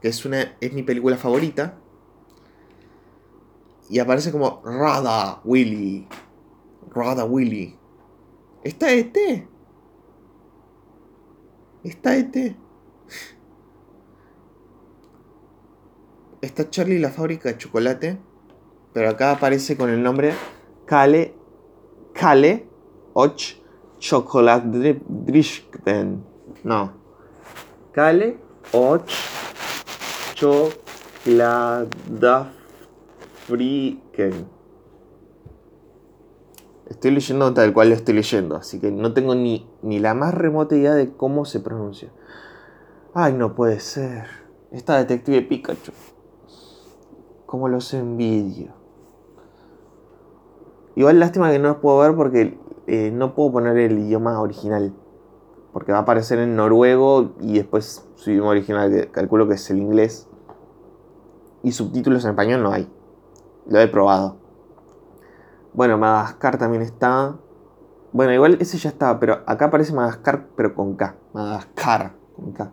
que 0.00 0.08
es, 0.08 0.24
una, 0.24 0.56
es 0.60 0.72
mi 0.72 0.82
película 0.82 1.16
favorita. 1.16 1.78
Y 3.88 3.98
aparece 3.98 4.32
como 4.32 4.62
Rada 4.64 5.40
Willy. 5.44 6.06
Rada 6.90 7.24
Willy. 7.24 7.76
¿Está 8.62 8.92
ET? 8.92 9.16
¿Está 11.82 12.16
ET? 12.16 12.56
Está 16.40 16.70
Charlie 16.70 16.98
la 16.98 17.10
fábrica 17.10 17.48
de 17.48 17.58
chocolate. 17.58 18.18
Pero 18.92 19.08
acá 19.08 19.32
aparece 19.32 19.76
con 19.76 19.90
el 19.90 20.02
nombre 20.02 20.32
Kale. 20.86 21.34
Kale 22.12 22.68
Och 23.12 23.36
Chocolate 23.98 25.00
Drishten. 25.06 26.24
No. 26.64 26.99
Kale 27.92 28.38
Och 28.72 29.02
Chocolate 30.34 31.88
Friken. 33.46 34.48
Estoy 36.88 37.10
leyendo 37.10 37.52
tal 37.52 37.72
cual 37.72 37.88
lo 37.88 37.94
estoy 37.96 38.14
leyendo, 38.14 38.56
así 38.56 38.80
que 38.80 38.92
no 38.92 39.12
tengo 39.12 39.34
ni, 39.34 39.68
ni 39.82 39.98
la 39.98 40.14
más 40.14 40.34
remota 40.34 40.76
idea 40.76 40.94
de 40.94 41.12
cómo 41.16 41.44
se 41.44 41.60
pronuncia. 41.60 42.12
Ay, 43.12 43.32
no 43.32 43.54
puede 43.56 43.80
ser. 43.80 44.26
Esta 44.70 44.96
detective 44.98 45.42
Pikachu. 45.42 45.92
Cómo 47.46 47.68
los 47.68 47.92
envidio. 47.92 48.72
Igual 50.94 51.18
lástima 51.18 51.50
que 51.50 51.58
no 51.58 51.68
los 51.68 51.78
puedo 51.78 51.98
ver 51.98 52.14
porque 52.14 52.56
eh, 52.86 53.10
no 53.12 53.34
puedo 53.34 53.52
poner 53.52 53.76
el 53.78 53.98
idioma 53.98 54.40
original. 54.40 54.92
Porque 55.72 55.92
va 55.92 55.98
a 55.98 56.02
aparecer 56.02 56.38
en 56.38 56.56
noruego 56.56 57.32
y 57.40 57.54
después 57.54 58.08
su 58.16 58.30
idioma 58.30 58.50
original, 58.50 59.10
calculo 59.12 59.46
que 59.48 59.54
es 59.54 59.70
el 59.70 59.78
inglés. 59.78 60.28
Y 61.62 61.72
subtítulos 61.72 62.24
en 62.24 62.30
español 62.30 62.62
no 62.62 62.72
hay. 62.72 62.90
Lo 63.66 63.78
he 63.80 63.86
probado. 63.86 64.36
Bueno, 65.72 65.98
Madagascar 65.98 66.58
también 66.58 66.82
está. 66.82 67.36
Bueno, 68.12 68.32
igual 68.32 68.56
ese 68.60 68.78
ya 68.78 68.90
estaba, 68.90 69.20
pero 69.20 69.42
acá 69.46 69.66
aparece 69.66 69.92
Madagascar, 69.92 70.48
pero 70.56 70.74
con 70.74 70.96
K. 70.96 71.14
Madagascar, 71.32 72.14
con 72.34 72.52
K. 72.52 72.72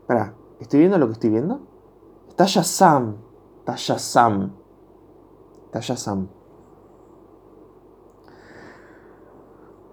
Espera, 0.00 0.34
¿estoy 0.60 0.80
viendo 0.80 0.98
lo 0.98 1.06
que 1.08 1.12
estoy 1.12 1.30
viendo? 1.30 1.60
Está 2.28 2.46
Shazam. 2.46 3.16
Está 3.58 3.74
Shazam. 3.76 4.52
Está 5.66 5.80
Shazam. 5.80 6.28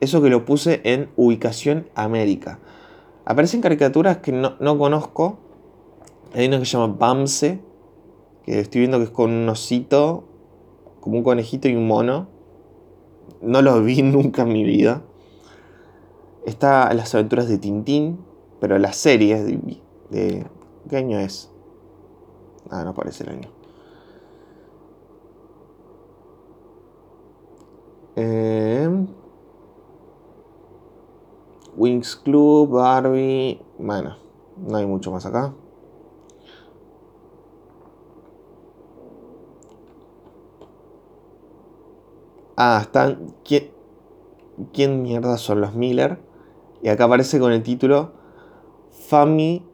Eso 0.00 0.22
que 0.22 0.30
lo 0.30 0.44
puse 0.44 0.80
en 0.84 1.10
ubicación 1.16 1.88
América. 1.94 2.58
Aparecen 3.24 3.60
caricaturas 3.60 4.18
que 4.18 4.32
no, 4.32 4.56
no 4.60 4.78
conozco. 4.78 5.38
Hay 6.34 6.46
una 6.46 6.58
que 6.58 6.64
se 6.64 6.76
llama 6.76 6.94
Bamse, 6.98 7.60
que 8.46 8.60
estoy 8.60 8.82
viendo 8.82 8.98
que 8.98 9.04
es 9.04 9.10
con 9.10 9.32
un 9.32 9.48
osito, 9.48 10.24
como 11.00 11.18
un 11.18 11.24
conejito 11.24 11.68
y 11.68 11.74
un 11.74 11.86
mono. 11.86 12.28
No 13.42 13.60
lo 13.60 13.82
vi 13.82 14.02
nunca 14.02 14.42
en 14.42 14.48
mi 14.48 14.64
vida. 14.64 15.02
Está 16.46 16.94
Las 16.94 17.12
aventuras 17.14 17.48
de 17.48 17.58
Tintín, 17.58 18.20
pero 18.60 18.78
la 18.78 18.92
serie 18.92 19.42
de, 20.10 20.46
¿Qué 20.88 20.96
año 20.96 21.18
es? 21.18 21.50
Ah, 22.70 22.84
no 22.84 22.90
aparece 22.90 23.24
el 23.24 23.30
año. 23.30 23.48
Eh, 28.14 29.06
Wings 31.76 32.14
Club, 32.14 32.70
Barbie. 32.70 33.60
Bueno, 33.78 34.16
no 34.56 34.76
hay 34.76 34.86
mucho 34.86 35.10
más 35.10 35.26
acá. 35.26 35.52
Ah, 42.56 42.80
están. 42.82 43.34
¿Quién, 43.44 43.70
¿Quién 44.72 45.02
mierda 45.02 45.36
son 45.36 45.60
los 45.60 45.74
Miller? 45.74 46.18
Y 46.82 46.88
acá 46.88 47.04
aparece 47.04 47.38
con 47.38 47.52
el 47.52 47.62
título 47.62 48.12
Fami. 49.08 49.64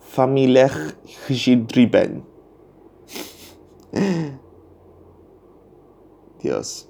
Familech 0.00 0.72
Driben. 1.66 2.24
Dios. 6.40 6.88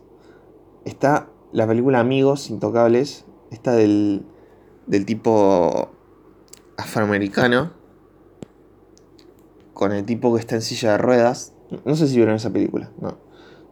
Está 0.85 1.31
la 1.53 1.67
película 1.67 2.01
Amigos 2.01 2.51
Intocables. 2.51 3.25
Está 3.51 3.73
del, 3.73 4.27
del 4.87 5.07
tipo 5.07 5.89
afroamericano. 6.77 7.73
Con 9.73 9.93
el 9.93 10.05
tipo 10.05 10.35
que 10.35 10.41
está 10.41 10.57
en 10.57 10.63
silla 10.63 10.93
de 10.93 10.99
ruedas. 10.99 11.55
No 11.87 11.97
sé 11.97 12.09
si 12.09 12.17
vieron 12.17 12.35
esa 12.35 12.53
película. 12.53 12.93
No. 13.01 13.24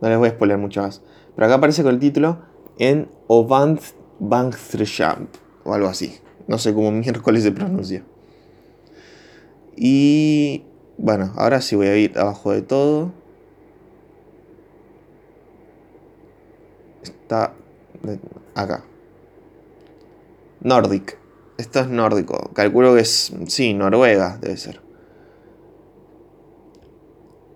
No 0.03 0.09
les 0.09 0.19
voy 0.19 0.29
a 0.29 0.33
spoiler 0.33 0.59
mucho 0.59 0.83
más. 0.83 1.01
Pero 1.35 1.47
acá 1.47 1.55
aparece 1.55 1.85
con 1.85 1.95
el 1.95 2.01
título 2.01 2.39
en 2.79 3.09
Ovant 3.29 3.81
Bangtreshamp. 4.19 5.31
O 5.65 5.73
algo 5.73 5.87
así. 5.87 6.19
No 6.49 6.59
sé 6.59 6.75
cómo 6.75 6.91
miércoles 6.91 7.45
se 7.45 7.53
pronuncia. 7.53 8.05
Y 9.77 10.65
bueno, 10.99 11.33
ahora 11.37 11.61
sí 11.61 11.77
voy 11.77 11.87
a 11.87 11.97
ir 11.97 12.19
abajo 12.19 12.51
de 12.51 12.63
todo. 12.63 13.13
Está 17.03 17.55
acá. 18.57 18.85
Nordic. 20.61 21.17
Esto 21.59 21.79
es 21.79 21.89
nórdico. 21.89 22.51
Calculo 22.55 22.95
que 22.95 23.03
es, 23.03 23.33
sí, 23.47 23.73
Noruega 23.73 24.37
debe 24.41 24.57
ser. 24.57 24.81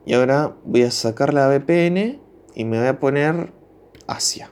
Y 0.05 0.15
ahora 0.15 0.55
voy 0.65 0.85
a 0.85 0.93
sacar 0.93 1.35
la 1.35 1.49
VPN 1.49 2.26
y 2.57 2.65
me 2.65 2.79
voy 2.79 2.89
a 2.89 2.99
poner 2.99 3.53
Asia. 4.07 4.51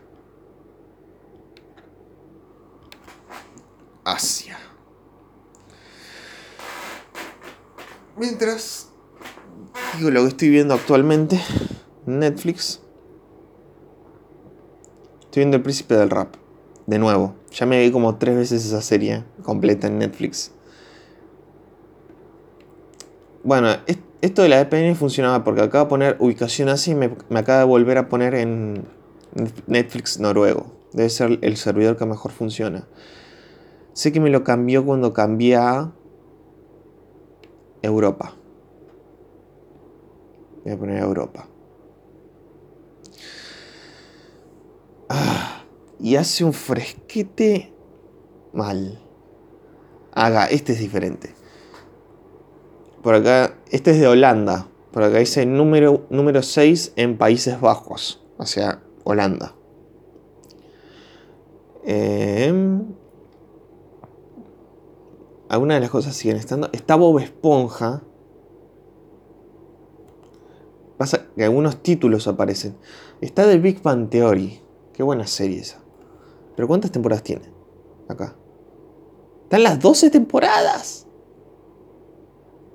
Asia. 4.05 4.59
Mientras 8.17 8.91
digo 9.97 10.11
lo 10.11 10.21
que 10.21 10.29
estoy 10.29 10.51
viendo 10.51 10.75
actualmente, 10.75 11.41
Netflix. 12.05 12.83
Estoy 15.23 15.41
viendo 15.41 15.57
El 15.57 15.63
Príncipe 15.63 15.97
del 15.97 16.11
Rap. 16.11 16.37
De 16.87 16.99
nuevo. 16.99 17.35
Ya 17.53 17.65
me 17.65 17.81
vi 17.81 17.91
como 17.91 18.19
tres 18.19 18.37
veces 18.37 18.67
esa 18.67 18.83
serie 18.83 19.25
completa 19.43 19.87
en 19.87 19.99
Netflix. 19.99 20.53
Bueno, 23.43 23.71
esto 24.25 24.43
de 24.43 24.49
la 24.49 24.63
VPN 24.63 24.95
funcionaba 24.97 25.45
porque 25.45 25.61
acaba 25.61 25.85
de 25.85 25.91
poner 25.91 26.17
ubicación 26.19 26.71
así 26.71 26.93
y 26.93 26.95
me, 26.95 27.15
me 27.29 27.39
acaba 27.39 27.59
de 27.59 27.65
volver 27.67 27.99
a 27.99 28.09
poner 28.09 28.35
en 28.35 28.87
Netflix 29.67 30.19
noruego. 30.19 30.73
Debe 30.93 31.11
ser 31.11 31.39
el 31.43 31.57
servidor 31.57 31.97
que 31.97 32.07
mejor 32.07 32.31
funciona. 32.31 32.89
Sé 33.93 34.13
que 34.13 34.21
me 34.21 34.31
lo 34.31 34.43
cambió 34.43 34.85
cuando 34.85 35.13
cambié 35.13 35.57
a 35.57 35.93
Europa. 37.83 38.35
Voy 40.65 40.73
a 40.73 40.79
poner 40.79 41.03
Europa. 41.03 41.47
Ah, 45.11 45.65
y 46.01 46.17
hace 46.17 46.45
un 46.45 46.55
fresquete 46.55 47.75
mal. 48.55 48.99
Haga, 50.13 50.47
este 50.47 50.73
es 50.73 50.79
diferente. 50.79 51.35
Por 53.05 53.15
acá, 53.15 53.59
este 53.71 53.91
es 53.91 54.01
de 54.01 54.09
Holanda. 54.09 54.67
Por 54.91 55.03
acá 55.03 55.19
dice 55.19 55.45
número, 55.45 56.07
número 56.09 56.43
6 56.43 56.95
en 56.97 57.19
Países 57.19 57.61
Bajos. 57.61 58.25
O 58.39 58.47
sea, 58.47 58.83
Holanda. 59.05 59.55
Eh, 61.85 62.51
algunas 65.51 65.77
de 65.77 65.81
las 65.83 65.91
cosas 65.91 66.17
siguen 66.17 66.39
estando. 66.39 66.71
Está 66.73 66.97
Bob 66.97 67.19
Esponja. 67.19 68.03
Pasa 70.97 71.27
que 71.37 71.45
algunos 71.45 71.83
títulos 71.83 72.27
aparecen. 72.27 72.75
Está 73.21 73.45
The 73.45 73.59
Big 73.59 73.83
Bang 73.83 74.09
Theory. 74.09 74.63
Qué 74.95 75.03
buena 75.03 75.27
serie 75.27 75.59
esa. 75.59 75.79
Pero 76.57 76.67
¿cuántas 76.67 76.91
temporadas 76.91 77.23
tiene? 77.23 77.53
Acá. 78.09 78.35
Están 79.43 79.63
las 79.63 79.79
12 79.79 80.09
temporadas. 80.09 81.04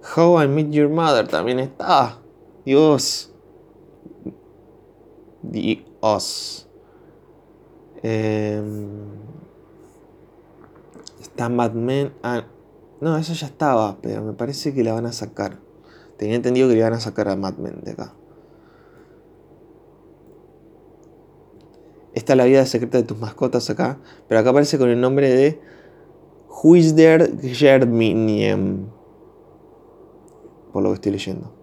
How 0.01 0.41
I 0.41 0.47
Met 0.47 0.71
Your 0.71 0.89
Mother 0.89 1.27
también 1.27 1.59
está. 1.59 2.19
Dios. 2.65 3.31
Dios. 5.41 6.67
Em, 8.01 8.87
está 11.19 11.49
Mad 11.49 11.73
Men. 11.73 12.13
No, 13.01 13.17
eso 13.17 13.33
ya 13.33 13.47
estaba, 13.47 13.97
pero 14.01 14.23
me 14.23 14.33
parece 14.33 14.73
que 14.73 14.83
la 14.83 14.93
van 14.93 15.05
a 15.05 15.11
sacar. 15.11 15.59
Tenía 16.17 16.35
entendido 16.35 16.67
que 16.67 16.73
le 16.73 16.79
iban 16.79 16.93
a 16.93 16.99
sacar 16.99 17.29
a 17.29 17.35
Mad 17.35 17.57
Men 17.57 17.81
de 17.83 17.91
acá. 17.91 18.13
Está 22.13 22.35
la 22.35 22.45
vida 22.45 22.65
secreta 22.65 22.97
de 22.97 23.03
tus 23.03 23.17
mascotas 23.17 23.69
acá, 23.69 23.99
pero 24.27 24.39
acá 24.39 24.49
aparece 24.49 24.77
con 24.77 24.89
el 24.89 24.99
nombre 24.99 25.29
de 25.29 25.61
Huisder 26.61 27.39
Germiniem. 27.41 28.98
Por 30.71 30.83
lo 30.83 30.89
que 30.89 30.95
estoy 30.95 31.11
leyendo. 31.13 31.53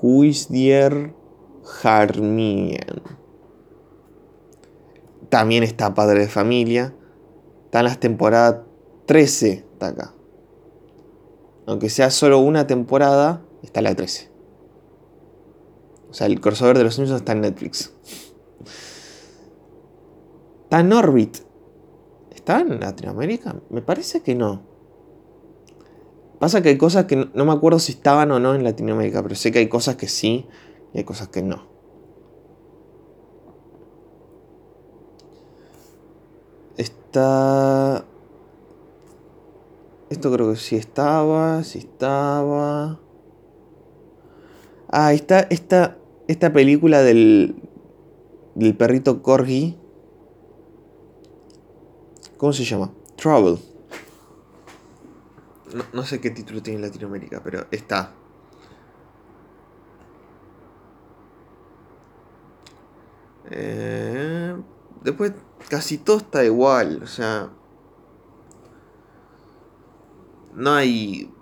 Huisder 0.00 1.14
Germiniem. 1.64 3.02
También 5.28 5.62
está 5.62 5.94
Padre 5.94 6.20
de 6.20 6.28
Familia. 6.28 6.94
Está 7.64 7.80
en 7.80 7.84
las 7.84 8.00
temporadas 8.00 8.62
13 9.08 9.64
está 9.72 9.88
acá. 9.88 10.14
Aunque 11.66 11.88
sea 11.88 12.10
solo 12.10 12.38
una 12.40 12.66
temporada, 12.66 13.42
está 13.62 13.80
la 13.80 13.94
13. 13.94 14.30
O 16.10 16.14
sea, 16.14 16.26
el 16.26 16.40
crossover 16.40 16.76
de 16.76 16.84
los 16.84 16.94
Simpsons 16.94 17.20
está 17.20 17.32
en 17.32 17.40
Netflix. 17.42 17.92
Está 20.64 20.80
en 20.80 20.92
Orbit. 20.92 21.38
¿Está 22.30 22.60
en 22.60 22.80
Latinoamérica? 22.80 23.56
Me 23.70 23.80
parece 23.80 24.20
que 24.20 24.34
no. 24.34 24.67
Pasa 26.38 26.62
que 26.62 26.68
hay 26.68 26.78
cosas 26.78 27.06
que 27.06 27.28
no 27.34 27.44
me 27.44 27.52
acuerdo 27.52 27.78
si 27.80 27.92
estaban 27.92 28.30
o 28.30 28.38
no 28.38 28.54
en 28.54 28.62
Latinoamérica, 28.62 29.22
pero 29.22 29.34
sé 29.34 29.50
que 29.50 29.58
hay 29.58 29.68
cosas 29.68 29.96
que 29.96 30.06
sí 30.06 30.46
y 30.94 30.98
hay 30.98 31.04
cosas 31.04 31.28
que 31.28 31.42
no. 31.42 31.66
Está... 36.76 38.04
Esto 40.10 40.32
creo 40.32 40.52
que 40.52 40.56
sí 40.56 40.76
estaba, 40.76 41.62
sí 41.64 41.78
estaba. 41.78 42.98
Ah, 44.88 45.12
está 45.12 45.40
esta, 45.50 45.98
esta 46.28 46.52
película 46.52 47.02
del, 47.02 47.56
del 48.54 48.76
perrito 48.76 49.22
Corgi. 49.22 49.76
¿Cómo 52.38 52.52
se 52.52 52.64
llama? 52.64 52.92
Trouble. 53.16 53.58
No, 55.74 55.84
no, 55.92 56.02
sé 56.04 56.20
qué 56.20 56.30
título 56.30 56.62
tiene 56.62 56.78
en 56.78 56.86
Latinoamérica, 56.86 57.42
pero 57.42 57.66
está. 57.70 58.12
Eh, 63.50 64.56
después 65.02 65.32
casi 65.68 65.98
todo 65.98 66.18
está 66.18 66.44
igual. 66.44 67.02
O 67.02 67.06
sea, 67.06 67.50
no 70.54 70.72
hay, 70.72 71.32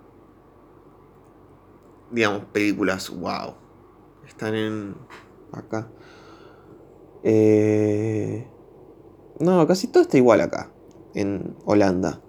digamos, 2.11 2.45
películas 2.45 3.09
wow. 3.09 3.55
Están 4.27 4.55
en 4.55 4.95
acá. 5.51 5.89
Eh, 7.23 8.47
no, 9.39 9.65
casi 9.67 9.87
todo 9.87 10.03
está 10.03 10.17
igual 10.17 10.41
acá, 10.41 10.71
en 11.13 11.55
Holanda. 11.65 12.21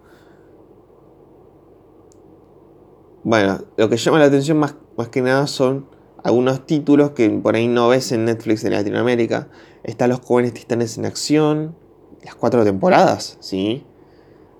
Bueno, 3.28 3.58
lo 3.76 3.90
que 3.90 3.98
llama 3.98 4.20
la 4.20 4.24
atención 4.24 4.56
más, 4.56 4.74
más 4.96 5.10
que 5.10 5.20
nada 5.20 5.46
son 5.46 5.84
algunos 6.24 6.64
títulos 6.64 7.10
que 7.10 7.28
por 7.28 7.56
ahí 7.56 7.68
no 7.68 7.88
ves 7.88 8.10
en 8.10 8.24
Netflix 8.24 8.64
en 8.64 8.72
Latinoamérica. 8.72 9.48
Están 9.82 10.08
Los 10.08 10.20
Jóvenes 10.20 10.54
Titanes 10.54 10.96
en 10.96 11.04
Acción, 11.04 11.76
las 12.24 12.34
cuatro 12.34 12.64
temporadas, 12.64 13.36
¿sí? 13.40 13.84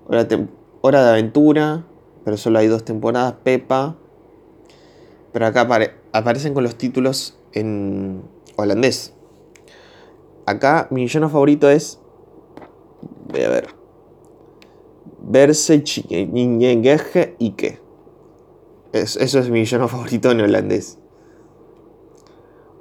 Hora, 0.07 0.25
de 0.25 1.09
Aventura, 1.09 1.87
pero 2.23 2.37
solo 2.37 2.59
hay 2.59 2.67
dos 2.67 2.85
temporadas, 2.85 3.33
Pepa. 3.43 3.95
Pero 5.33 5.47
acá 5.47 5.67
aparecen 6.13 6.53
con 6.53 6.63
los 6.63 6.75
títulos 6.75 7.39
en 7.53 8.21
holandés. 8.55 9.15
Acá 10.45 10.87
mi 10.91 11.01
villano 11.05 11.27
favorito 11.27 11.71
es. 11.71 11.99
Voy 13.29 13.41
a 13.41 13.49
ver. 13.49 13.69
Verse 15.23 15.83
y 17.39 17.55
qué. 18.91 18.99
Eso 18.99 19.19
es 19.19 19.49
mi 19.49 19.59
villano 19.59 19.87
favorito 19.89 20.31
en 20.31 20.41
holandés. 20.41 20.97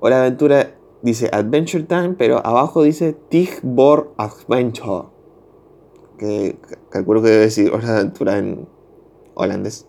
Hora 0.01 0.21
aventura 0.21 0.75
dice 1.03 1.29
Adventure 1.33 1.85
Time, 1.85 2.15
pero 2.19 2.45
abajo 2.45 2.83
dice 2.83 3.17
Tigbor 3.29 4.15
Adventure. 4.17 5.09
Que 6.19 6.59
calculo 6.91 7.23
que 7.23 7.29
debe 7.29 7.43
decir 7.43 7.71
hora 7.75 7.93
de 7.93 8.01
aventura 8.01 8.39
en 8.39 8.69
holandés. 9.35 9.87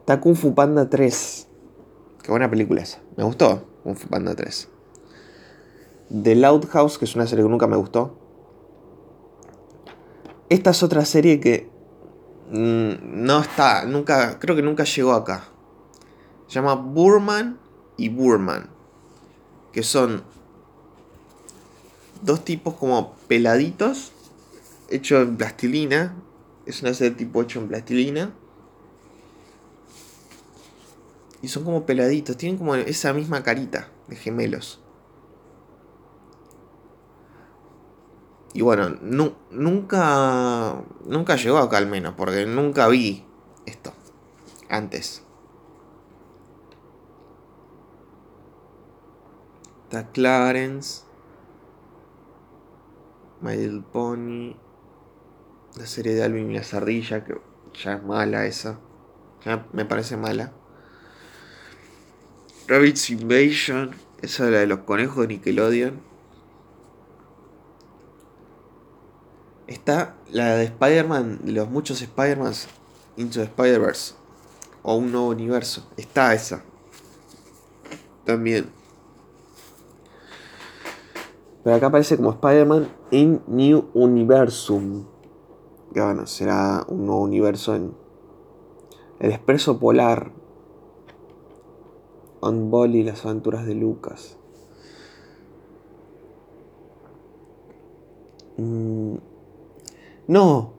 Está 0.00 0.20
Kung 0.20 0.36
Fu 0.36 0.54
Panda 0.54 0.88
3. 0.88 1.48
Qué 2.22 2.30
buena 2.30 2.50
película 2.50 2.82
esa. 2.82 3.00
Me 3.16 3.24
gustó 3.24 3.62
Kung 3.82 3.96
Fu 3.96 4.08
Panda 4.08 4.34
3. 4.34 4.68
The 6.22 6.36
Loud 6.36 6.66
House, 6.68 6.98
que 6.98 7.06
es 7.06 7.14
una 7.16 7.26
serie 7.26 7.44
que 7.44 7.50
nunca 7.50 7.66
me 7.66 7.76
gustó. 7.76 8.18
Esta 10.48 10.70
es 10.70 10.82
otra 10.82 11.04
serie 11.04 11.40
que 11.40 11.70
no 12.50 13.40
está, 13.40 13.84
nunca, 13.84 14.38
creo 14.38 14.54
que 14.54 14.62
nunca 14.62 14.84
llegó 14.84 15.12
acá. 15.12 15.48
Se 16.46 16.54
llama 16.54 16.74
Burman 16.74 17.58
y 17.96 18.08
Burman. 18.08 18.68
Que 19.72 19.82
son 19.82 20.22
dos 22.22 22.44
tipos 22.44 22.74
como 22.74 23.14
peladitos, 23.28 24.12
hecho 24.90 25.20
en 25.20 25.36
plastilina. 25.36 26.14
Es 26.66 26.82
una 26.82 26.94
serie 26.94 27.16
tipo 27.16 27.42
hecho 27.42 27.60
en 27.60 27.68
plastilina. 27.68 28.32
Y 31.42 31.48
son 31.48 31.64
como 31.64 31.84
peladitos, 31.84 32.36
tienen 32.36 32.56
como 32.56 32.74
esa 32.74 33.12
misma 33.12 33.42
carita 33.42 33.88
de 34.08 34.16
gemelos. 34.16 34.80
Y 38.54 38.62
bueno, 38.62 38.88
nunca. 39.50 40.82
Nunca 41.04 41.36
llegó 41.36 41.58
acá 41.58 41.76
al 41.76 41.88
menos, 41.88 42.14
porque 42.16 42.46
nunca 42.46 42.86
vi 42.86 43.26
esto 43.66 43.92
antes. 44.70 45.24
Está 49.82 50.10
Clarence. 50.12 51.02
My 53.40 53.56
Little 53.56 53.82
Pony. 53.92 54.54
La 55.76 55.86
serie 55.86 56.14
de 56.14 56.22
Alvin 56.22 56.52
y 56.52 56.54
la 56.54 56.62
Sardilla, 56.62 57.24
que 57.24 57.34
ya 57.82 57.94
es 57.94 58.04
mala 58.04 58.46
esa. 58.46 58.78
Ya 59.44 59.66
me 59.72 59.84
parece 59.84 60.16
mala. 60.16 60.52
Rabbit's 62.68 63.10
Invasion. 63.10 63.96
Esa 64.22 64.44
es 64.44 64.52
la 64.52 64.60
de 64.60 64.68
los 64.68 64.78
conejos 64.80 65.26
de 65.26 65.34
Nickelodeon. 65.34 66.13
Está 69.66 70.16
la 70.30 70.56
de 70.56 70.64
Spider-Man, 70.64 71.40
de 71.44 71.52
los 71.52 71.70
muchos 71.70 72.02
Spider-Man 72.02 72.52
Into 73.16 73.40
the 73.40 73.44
Spider-Verse. 73.44 74.14
O 74.82 74.96
un 74.96 75.12
nuevo 75.12 75.28
universo. 75.28 75.86
Está 75.96 76.34
esa. 76.34 76.62
También. 78.24 78.70
Pero 81.62 81.76
acá 81.76 81.86
aparece 81.86 82.16
como 82.16 82.30
Spider-Man 82.30 82.88
in 83.10 83.42
New 83.46 83.88
Universum. 83.94 85.06
Que 85.94 86.02
bueno, 86.02 86.26
será 86.26 86.84
un 86.88 87.06
nuevo 87.06 87.22
universo 87.22 87.74
en 87.74 87.94
El 89.20 89.30
Expreso 89.30 89.78
Polar. 89.78 90.32
On 92.40 92.94
y 92.94 93.02
las 93.02 93.24
aventuras 93.24 93.64
de 93.64 93.74
Lucas. 93.74 94.36
Mm. 98.58 99.16
No. 100.26 100.74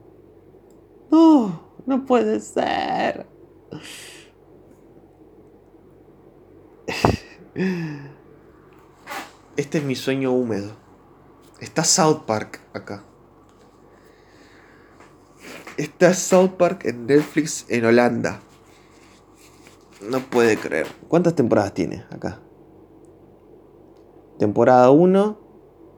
No, 1.10 1.60
no 1.86 2.04
puede 2.04 2.40
ser. 2.40 3.26
Este 9.56 9.78
es 9.78 9.84
mi 9.84 9.94
sueño 9.94 10.32
húmedo. 10.32 10.72
Está 11.60 11.84
South 11.84 12.24
Park 12.26 12.60
acá. 12.74 13.04
Está 15.76 16.12
South 16.12 16.50
Park 16.58 16.84
en 16.84 17.06
Netflix 17.06 17.64
en 17.68 17.84
Holanda. 17.84 18.40
No 20.02 20.20
puede 20.20 20.56
creer. 20.58 20.86
¿Cuántas 21.08 21.34
temporadas 21.34 21.72
tiene 21.72 22.04
acá? 22.10 22.40
Temporada 24.38 24.90
1, 24.90 25.38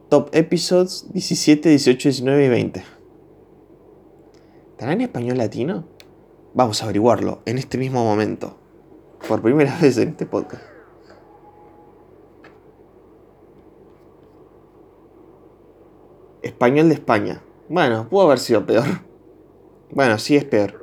top 0.09 0.29
episodes 0.33 1.07
17, 1.13 1.69
18, 1.71 2.09
19 2.09 2.45
y 2.45 2.49
20. 2.49 2.98
¿Estará 4.79 4.93
en 4.93 5.01
español 5.01 5.39
latino? 5.39 5.89
Vamos 6.55 6.81
a 6.81 6.85
averiguarlo 6.85 7.43
en 7.47 7.59
este 7.59 7.79
mismo 7.79 8.05
momento. 8.05 8.57
Por 9.27 9.43
primera 9.43 9.77
vez 9.81 9.99
en 9.99 10.11
este 10.11 10.25
podcast. 10.25 10.63
Español 16.43 16.91
de 16.91 16.95
España. 16.95 17.43
Bueno, 17.69 18.09
pudo 18.09 18.27
haber 18.27 18.39
sido 18.39 18.65
peor. 18.67 18.85
Bueno, 19.91 20.17
sí 20.19 20.37
es 20.37 20.45
peor. 20.45 20.79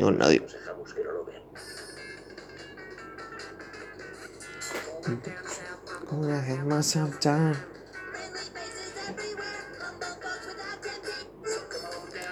No, 0.00 0.10
nadie. 0.10 0.42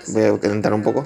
Voy 0.08 0.22
a 0.22 0.40
calentar 0.40 0.72
un 0.72 0.82
poco. 0.82 1.00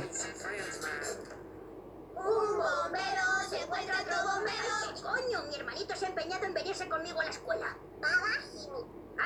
Un 2.14 2.58
bombero 2.58 3.24
se 3.48 3.62
encuentra 3.62 4.00
otro 4.02 4.14
bombero. 4.24 4.74
Coño, 5.02 5.42
mi 5.48 5.54
hermanito 5.54 5.96
se 5.96 6.06
ha 6.06 6.08
empeñado 6.08 6.44
en 6.44 6.54
venirse 6.54 6.88
conmigo 6.88 7.20
a 7.20 7.24
la 7.24 7.30
escuela. 7.30 7.76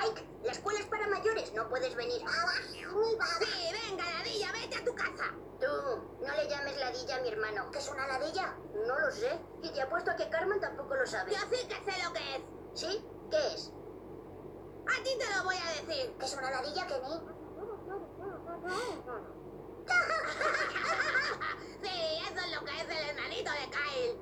Ike, 0.07 0.27
la 0.45 0.53
escuela 0.53 0.81
es 0.81 0.87
para 0.87 1.07
mayores, 1.09 1.53
no 1.55 1.69
puedes 1.69 1.95
venir. 1.95 2.21
Sí, 2.21 3.73
venga, 3.89 4.05
ladilla, 4.19 4.53
vete 4.53 4.77
a 4.77 4.85
tu 4.85 4.95
casa. 4.95 5.25
Tú, 5.61 5.67
no 6.21 6.35
le 6.35 6.49
llames 6.49 6.77
ladilla 6.79 7.17
a 7.17 7.21
mi 7.21 7.29
hermano. 7.29 7.71
¿Qué 7.71 7.79
es 7.79 7.89
una 7.89 8.07
ladilla? 8.07 8.55
No 8.87 8.99
lo 8.99 9.11
sé. 9.11 9.39
Y 9.63 9.71
te 9.73 9.83
apuesto 9.83 10.11
a 10.11 10.17
que 10.17 10.29
Carmen 10.29 10.61
tampoco 10.61 10.95
lo 10.95 11.07
sabe. 11.07 11.33
Yo 11.33 11.39
sí 11.51 11.67
que 11.67 11.75
sé 11.75 12.03
lo 12.03 12.13
que 12.13 12.37
es. 12.37 12.43
¿Sí? 12.75 13.05
¿Qué 13.31 13.55
es? 13.55 13.73
A 14.87 15.03
ti 15.03 15.17
te 15.19 15.37
lo 15.37 15.45
voy 15.45 15.57
a 15.57 15.71
decir. 15.81 16.15
¿Qué 16.19 16.27
es 16.27 16.35
una 16.35 16.51
ladilla, 16.51 16.87
Kenny? 16.87 17.35
sí, 21.83 22.19
eso 22.27 22.41
es 22.41 22.53
lo 22.55 22.65
que 22.65 22.73
es 22.81 22.89
el 22.89 23.09
enanito 23.11 23.51
de 23.51 23.71
Kyle. 23.71 24.19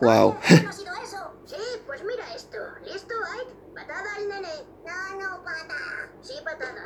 Wow. 0.00 0.36
¿No 0.62 0.68
ha 0.68 0.72
sido 0.72 0.94
eso? 1.02 1.32
Sí, 1.46 1.82
pues 1.86 2.04
mira 2.04 2.34
esto. 2.34 2.58
¿Listo, 2.82 3.14
Ike? 3.14 3.54
Patada 3.74 4.14
al 4.16 4.28
nene. 4.28 4.66
No, 4.84 5.20
no, 5.20 5.42
patada. 5.42 6.10
Sí, 6.22 6.34
patada. 6.44 6.82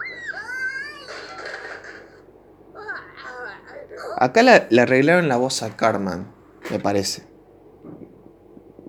Acá 4.31 4.45
le, 4.45 4.69
le 4.71 4.83
arreglaron 4.83 5.27
la 5.27 5.37
voz 5.37 5.65
a 5.65 5.77
Carmen, 5.77 6.25
me 6.71 6.79
parece. 6.79 7.25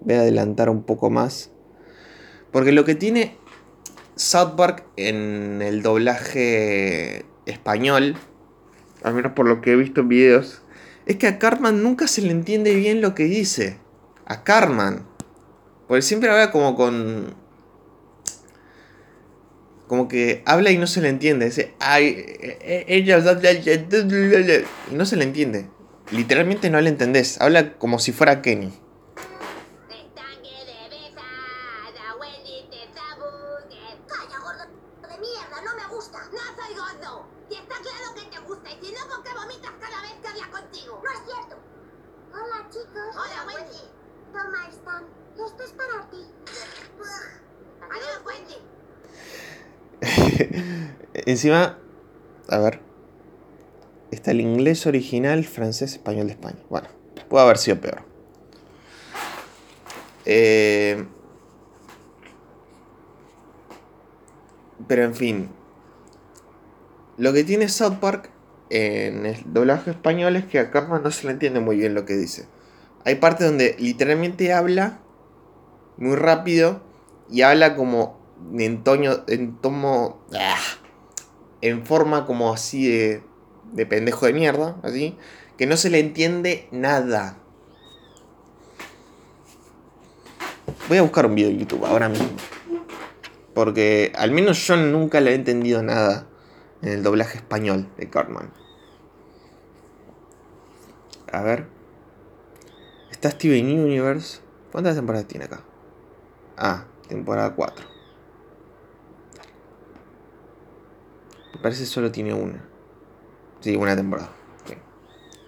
Voy 0.01 0.13
a 0.13 0.19
adelantar 0.19 0.69
un 0.69 0.83
poco 0.83 1.09
más. 1.09 1.49
Porque 2.51 2.71
lo 2.71 2.85
que 2.85 2.93
tiene 2.93 3.35
South 4.15 4.51
Park 4.55 4.85
en 4.97 5.63
el 5.63 5.81
doblaje 5.81 7.25
español, 7.47 8.17
al 9.01 9.15
menos 9.15 9.31
por 9.31 9.47
lo 9.47 9.61
que 9.61 9.71
he 9.71 9.75
visto 9.75 10.01
en 10.01 10.09
videos, 10.09 10.61
es 11.07 11.15
que 11.15 11.25
a 11.25 11.39
Cartman 11.39 11.81
nunca 11.81 12.07
se 12.07 12.21
le 12.21 12.29
entiende 12.29 12.75
bien 12.75 13.01
lo 13.01 13.15
que 13.15 13.23
dice. 13.23 13.79
A 14.27 14.43
Cartman. 14.43 15.07
Porque 15.87 16.03
siempre 16.03 16.29
habla 16.29 16.51
como 16.51 16.75
con. 16.75 17.33
Como 19.91 20.07
que 20.07 20.41
habla 20.45 20.71
y 20.71 20.77
no 20.77 20.87
se 20.87 21.01
le 21.01 21.09
entiende. 21.09 21.47
Dice, 21.47 21.73
ay, 21.81 22.05
eh, 22.15 22.57
eh, 22.61 22.85
ella, 22.87 23.17
y 24.89 24.95
no 24.95 25.05
se 25.05 25.17
le 25.17 25.25
entiende. 25.25 25.65
Literalmente 26.11 26.69
no 26.69 26.79
le 26.79 26.87
entendés. 26.87 27.41
Habla 27.41 27.73
como 27.73 27.99
si 27.99 28.13
fuera 28.13 28.41
Kenny. 28.41 28.71
Encima, 51.31 51.77
a 52.49 52.57
ver. 52.57 52.81
Está 54.11 54.31
el 54.31 54.41
inglés 54.41 54.85
original, 54.85 55.45
francés, 55.45 55.93
español 55.93 56.27
de 56.27 56.33
España. 56.33 56.59
Bueno, 56.69 56.89
puede 57.29 57.45
haber 57.45 57.57
sido 57.57 57.79
peor. 57.79 58.01
Eh, 60.25 61.05
pero 64.89 65.05
en 65.05 65.15
fin. 65.15 65.49
Lo 67.17 67.31
que 67.31 67.45
tiene 67.45 67.69
South 67.69 67.99
Park 68.01 68.29
en 68.69 69.25
el 69.25 69.53
doblaje 69.53 69.91
español 69.91 70.35
es 70.35 70.45
que 70.45 70.59
a 70.59 70.69
Cartman 70.69 71.01
no 71.01 71.11
se 71.11 71.27
le 71.27 71.31
entiende 71.31 71.61
muy 71.61 71.77
bien 71.77 71.93
lo 71.93 72.03
que 72.03 72.17
dice. 72.17 72.45
Hay 73.05 73.15
partes 73.15 73.47
donde 73.47 73.77
literalmente 73.79 74.51
habla 74.51 74.99
muy 75.95 76.17
rápido 76.17 76.81
y 77.29 77.43
habla 77.43 77.77
como 77.77 78.19
en 78.53 78.83
en 79.27 79.57
tomo, 79.61 80.25
ah, 80.33 80.57
en 81.61 81.85
forma 81.85 82.25
como 82.25 82.53
así 82.53 82.87
de, 82.87 83.23
de 83.71 83.85
pendejo 83.85 84.25
de 84.25 84.33
mierda, 84.33 84.77
así, 84.83 85.17
que 85.57 85.65
no 85.65 85.77
se 85.77 85.89
le 85.89 85.99
entiende 85.99 86.67
nada. 86.71 87.37
Voy 90.87 90.97
a 90.97 91.03
buscar 91.03 91.25
un 91.25 91.35
video 91.35 91.49
en 91.49 91.59
YouTube 91.59 91.85
ahora 91.85 92.09
mismo. 92.09 92.29
Porque 93.53 94.11
al 94.15 94.31
menos 94.31 94.65
yo 94.65 94.75
nunca 94.75 95.21
le 95.21 95.31
he 95.31 95.35
entendido 95.35 95.83
nada 95.83 96.27
en 96.81 96.89
el 96.89 97.03
doblaje 97.03 97.37
español 97.37 97.87
de 97.97 98.09
Cartman. 98.09 98.51
A 101.31 101.41
ver. 101.41 101.67
Está 103.11 103.31
Steven 103.31 103.65
Universe. 103.65 104.39
¿Cuántas 104.71 104.95
temporadas 104.95 105.27
tiene 105.27 105.45
acá? 105.45 105.61
Ah, 106.57 106.85
temporada 107.07 107.53
4. 107.55 107.90
Me 111.53 111.59
parece 111.61 111.85
solo 111.85 112.11
tiene 112.11 112.33
una. 112.33 112.63
Sí, 113.59 113.75
una 113.75 113.95
temporada. 113.95 114.31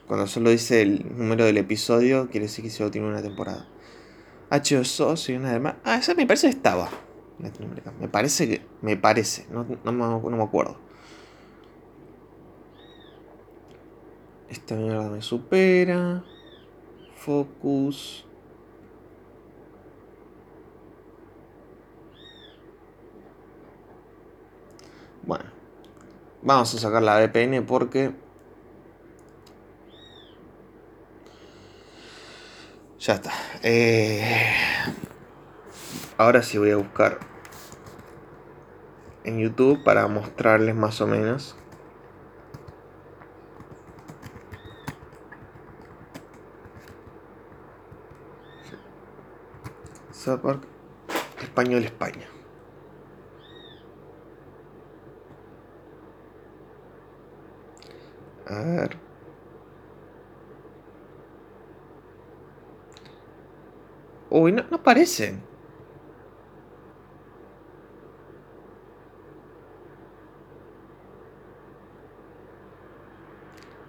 Cuando 0.07 0.27
solo 0.27 0.49
dice 0.49 0.81
el 0.81 1.17
número 1.17 1.45
del 1.45 1.57
episodio, 1.57 2.29
quiere 2.29 2.47
decir 2.47 2.63
que 2.63 2.69
solo 2.69 2.91
tiene 2.91 3.07
una 3.07 3.21
temporada. 3.21 3.67
H2O, 4.49 5.15
soy 5.15 5.35
una 5.35 5.51
demás. 5.53 5.75
Ah, 5.83 5.97
esa 5.97 6.13
me 6.13 6.25
parece 6.27 6.47
que 6.47 6.55
estaba. 6.55 6.89
Me 7.99 8.07
parece 8.07 8.47
que. 8.47 8.61
Me 8.81 8.97
parece. 8.97 9.47
No, 9.49 9.65
no, 9.83 9.91
me- 9.91 10.29
no 10.29 10.37
me 10.37 10.43
acuerdo. 10.43 10.77
Esta 14.49 14.75
mierda 14.75 15.09
me 15.09 15.21
supera. 15.21 16.23
Focus. 17.15 18.25
Bueno. 25.23 25.52
Vamos 26.43 26.75
a 26.75 26.77
sacar 26.77 27.01
la 27.01 27.17
VPN 27.17 27.65
porque... 27.65 28.11
Ya 32.99 33.15
está. 33.15 33.31
Eh, 33.63 34.53
Ahora 36.15 36.43
sí 36.43 36.59
voy 36.59 36.69
a 36.69 36.77
buscar 36.77 37.19
en 39.23 39.39
YouTube 39.39 39.83
para 39.83 40.07
mostrarles 40.07 40.75
más 40.75 41.01
o 41.01 41.07
menos. 41.07 41.55
Park 50.41 50.61
Español 51.41 51.83
España. 51.83 52.32
A 58.45 58.59
ver. 58.61 58.97
Uy, 64.29 64.51
no, 64.51 64.63
no 64.69 64.77
aparecen. 64.77 65.41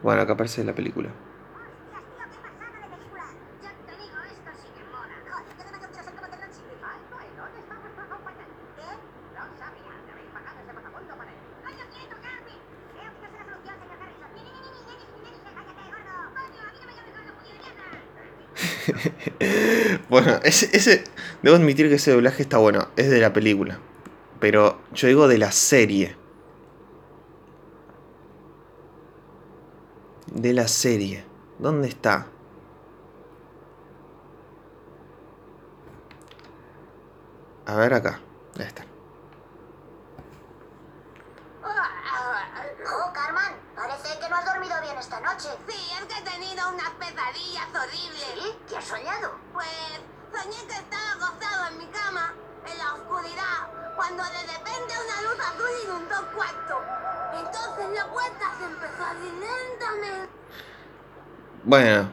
Bueno, 0.03 0.21
acá 0.21 0.35
aparece 0.35 0.63
la 0.63 0.75
película. 0.75 1.09
Hostias, 1.09 2.05
tío, 2.13 2.25
qué 2.31 2.39
pasada 2.45 2.77
de 2.77 2.89
película. 2.95 3.25
Ya 3.63 3.73
te 3.73 3.97
digo, 3.97 4.19
esto 4.21 4.51
sí 4.61 4.69
que 4.77 4.85
mola. 4.93 5.17
Joder, 5.33 5.57
que 5.57 5.65
no 5.65 5.71
me 5.73 5.79
quiero 5.79 6.05
ser 6.05 6.13
como 6.15 6.29
te 6.29 6.37
lo 6.37 6.47
chico. 6.53 6.77
Ay, 6.85 7.01
ay, 7.19 7.29
¿dónde 7.41 7.59
está 7.65 7.75
vuestro 7.81 8.05
compañero? 8.13 8.53
¿Qué? 8.77 8.85
No 9.33 9.43
sabía, 9.57 9.97
que 10.05 10.13
habéis 10.13 10.29
pagado 10.29 10.61
ese 10.61 10.73
vagabundo 10.77 11.13
para 11.17 11.33
él. 11.33 11.41
¡Coño, 11.65 11.85
quieto, 11.89 12.17
Carmen! 12.21 12.61
Creo 12.93 13.11
que 13.17 13.25
esa 13.25 13.33
es 13.33 13.33
la 13.33 13.49
solución, 13.49 13.75
señor 13.81 13.97
Harrison. 13.97 14.29
¡Ni, 14.37 14.45
ni, 14.45 14.53
ni, 14.53 14.61
ni, 14.61 14.85
ni, 14.85 14.93
ni, 14.93 15.25
ni, 15.25 15.41
ni, 15.41 15.51
cállate, 15.57 15.89
gordo! 15.89 16.15
¡Coño, 16.37 16.61
a 16.61 16.69
mí 16.69 16.79
no 16.85 16.85
me 16.85 16.93
llames 16.93 17.13
gordo, 17.17 17.33
puño 17.41 17.49
de 17.49 17.65
mierda! 17.65 17.89
bueno, 20.09 20.41
ese, 20.45 20.69
ese. 20.77 21.05
Debo 21.43 21.57
admitir 21.57 21.89
que 21.89 21.97
ese 21.97 22.13
doblaje 22.13 22.43
está 22.43 22.59
bueno. 22.59 22.89
Es 22.97 23.11
de 23.11 23.21
la 23.21 23.33
película. 23.33 23.79
Pero 24.41 24.81
yo 24.93 25.09
digo 25.09 25.29
de 25.29 25.39
la 25.39 25.53
serie. 25.53 26.17
De 30.33 30.53
la 30.53 30.69
serie. 30.69 31.25
¿Dónde 31.59 31.89
está? 31.89 32.27
A 37.67 37.77
ver 37.77 37.95
acá. 37.95 38.21
Bueno, 61.65 62.11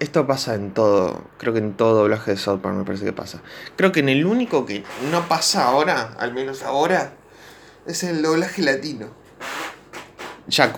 esto 0.00 0.26
pasa 0.26 0.54
en 0.54 0.72
todo. 0.74 1.24
Creo 1.38 1.52
que 1.54 1.60
en 1.60 1.74
todo 1.74 1.94
doblaje 1.94 2.32
de 2.32 2.36
South 2.36 2.60
Park 2.60 2.76
me 2.76 2.84
parece 2.84 3.04
que 3.04 3.12
pasa. 3.12 3.40
Creo 3.76 3.90
que 3.90 4.00
en 4.00 4.10
el 4.10 4.26
único 4.26 4.66
que 4.66 4.84
no 5.10 5.26
pasa 5.28 5.64
ahora, 5.64 6.14
al 6.18 6.34
menos 6.34 6.62
ahora, 6.62 7.14
es 7.86 8.02
el 8.02 8.20
doblaje 8.20 8.62
latino. 8.62 9.08
Ya, 10.48 10.74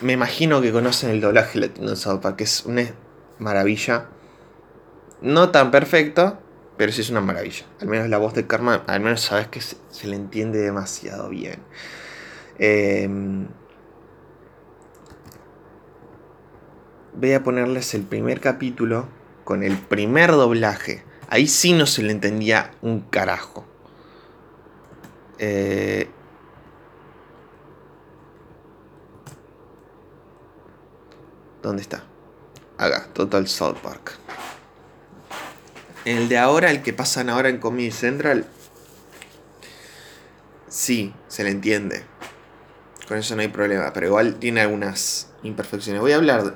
me 0.00 0.12
imagino 0.12 0.60
que 0.62 0.70
conocen 0.70 1.10
el 1.10 1.20
doblaje 1.20 1.58
latino 1.58 1.90
de 1.90 1.96
South 1.96 2.20
que 2.36 2.44
es 2.44 2.64
una 2.64 2.94
maravilla. 3.38 4.06
No 5.20 5.50
tan 5.50 5.72
perfecto, 5.72 6.38
pero 6.76 6.92
sí 6.92 7.00
es 7.00 7.10
una 7.10 7.20
maravilla. 7.20 7.66
Al 7.80 7.88
menos 7.88 8.08
la 8.08 8.18
voz 8.18 8.32
de 8.34 8.46
Karma, 8.46 8.84
al 8.86 9.00
menos 9.00 9.22
sabes 9.22 9.48
que 9.48 9.60
se, 9.60 9.76
se 9.90 10.06
le 10.06 10.14
entiende 10.14 10.60
demasiado 10.60 11.28
bien. 11.28 11.60
Em, 12.58 13.48
voy 17.14 17.32
a 17.32 17.42
ponerles 17.42 17.94
el 17.94 18.02
primer 18.02 18.40
capítulo 18.40 19.08
con 19.44 19.62
el 19.62 19.76
primer 19.76 20.30
doblaje. 20.30 21.04
Ahí 21.28 21.46
sí 21.46 21.72
no 21.72 21.86
se 21.86 22.02
le 22.02 22.12
entendía 22.12 22.72
un 22.82 23.00
carajo. 23.00 23.64
Eh, 25.38 26.08
¿Dónde 31.62 31.82
está? 31.82 32.04
Acá, 32.78 33.08
Total 33.12 33.46
South 33.46 33.76
Park. 33.82 34.12
El 36.04 36.28
de 36.28 36.38
ahora, 36.38 36.70
el 36.70 36.82
que 36.82 36.92
pasan 36.92 37.28
ahora 37.28 37.50
en 37.50 37.58
Comedy 37.58 37.90
Central. 37.90 38.46
Sí, 40.68 41.12
se 41.28 41.44
le 41.44 41.50
entiende. 41.50 42.04
Con 43.06 43.18
eso 43.18 43.36
no 43.36 43.42
hay 43.42 43.48
problema. 43.48 43.92
Pero 43.92 44.06
igual 44.06 44.36
tiene 44.36 44.62
algunas 44.62 45.30
imperfecciones. 45.42 46.00
Voy 46.00 46.12
a 46.12 46.16
hablar 46.16 46.54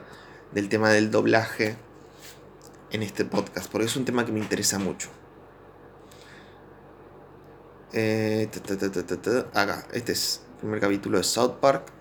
del 0.55 0.69
tema 0.69 0.91
del 0.91 1.11
doblaje 1.11 1.77
en 2.91 3.03
este 3.03 3.25
podcast. 3.25 3.71
Porque 3.71 3.87
es 3.87 3.97
un 3.97 4.05
tema 4.05 4.25
que 4.25 4.33
me 4.33 4.41
interesa 4.41 4.79
mucho. 4.79 5.09
Eh, 7.93 8.49
ta, 8.51 8.77
ta, 8.77 9.17
ta. 9.17 9.61
Acá, 9.61 9.87
este 9.93 10.13
es 10.13 10.43
el 10.55 10.61
primer 10.61 10.81
capítulo 10.81 11.19
de 11.19 11.25
South 11.25 11.55
Park. 11.61 11.93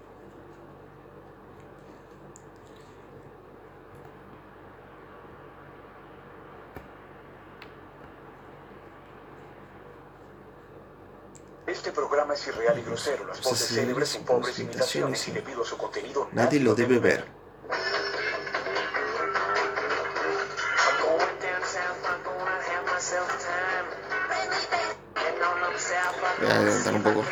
Este 11.66 11.92
programa 11.92 12.34
es 12.34 12.48
irreal 12.48 12.78
y 12.78 12.82
grosero. 12.82 13.26
Las 13.26 13.42
voces 13.42 13.68
Sí, 13.68 13.76
célebres 13.76 14.10
son 14.10 14.24
pobres 14.24 14.60
imitaciones 14.60 15.28
y 15.28 15.32
debido 15.32 15.63
a 15.63 15.66
su 15.66 15.78
contenido 15.78 16.28
Nadie 16.34 16.60
lo 16.60 16.76
debe 16.76 17.00
ver. 17.00 17.42
Of 26.54 26.86
mine. 26.86 27.24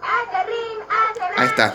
¡Acerrín, 0.00 0.78
acerrín! 0.88 1.38
Ahí 1.38 1.46
está. 1.46 1.74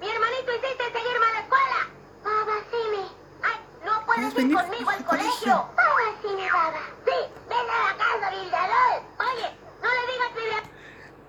¡Mi 0.00 0.08
hermanito 0.08 0.54
insiste 0.54 0.82
en 0.84 0.92
seguirme 0.92 1.26
a 1.26 1.32
la 1.32 1.40
escuela! 1.40 1.80
¡Baba, 2.24 2.56
Simi! 2.70 3.06
¡Ay, 3.42 3.56
no 3.84 4.06
puedes 4.06 4.34
ir 4.34 4.54
conmigo 4.54 4.90
al 4.90 5.04
colegio! 5.04 5.52
¡Baba, 5.76 6.06
Simi, 6.22 6.48
baba! 6.50 6.80
¡Sí! 7.04 7.18
¡Ven 7.48 7.58
a 7.58 7.78
la 7.84 7.96
casa, 7.96 8.30
Villalol! 8.30 8.96
Oye, 9.18 9.48
no 9.82 9.88
le 9.88 10.02
digas 10.12 10.30
que... 10.34 10.42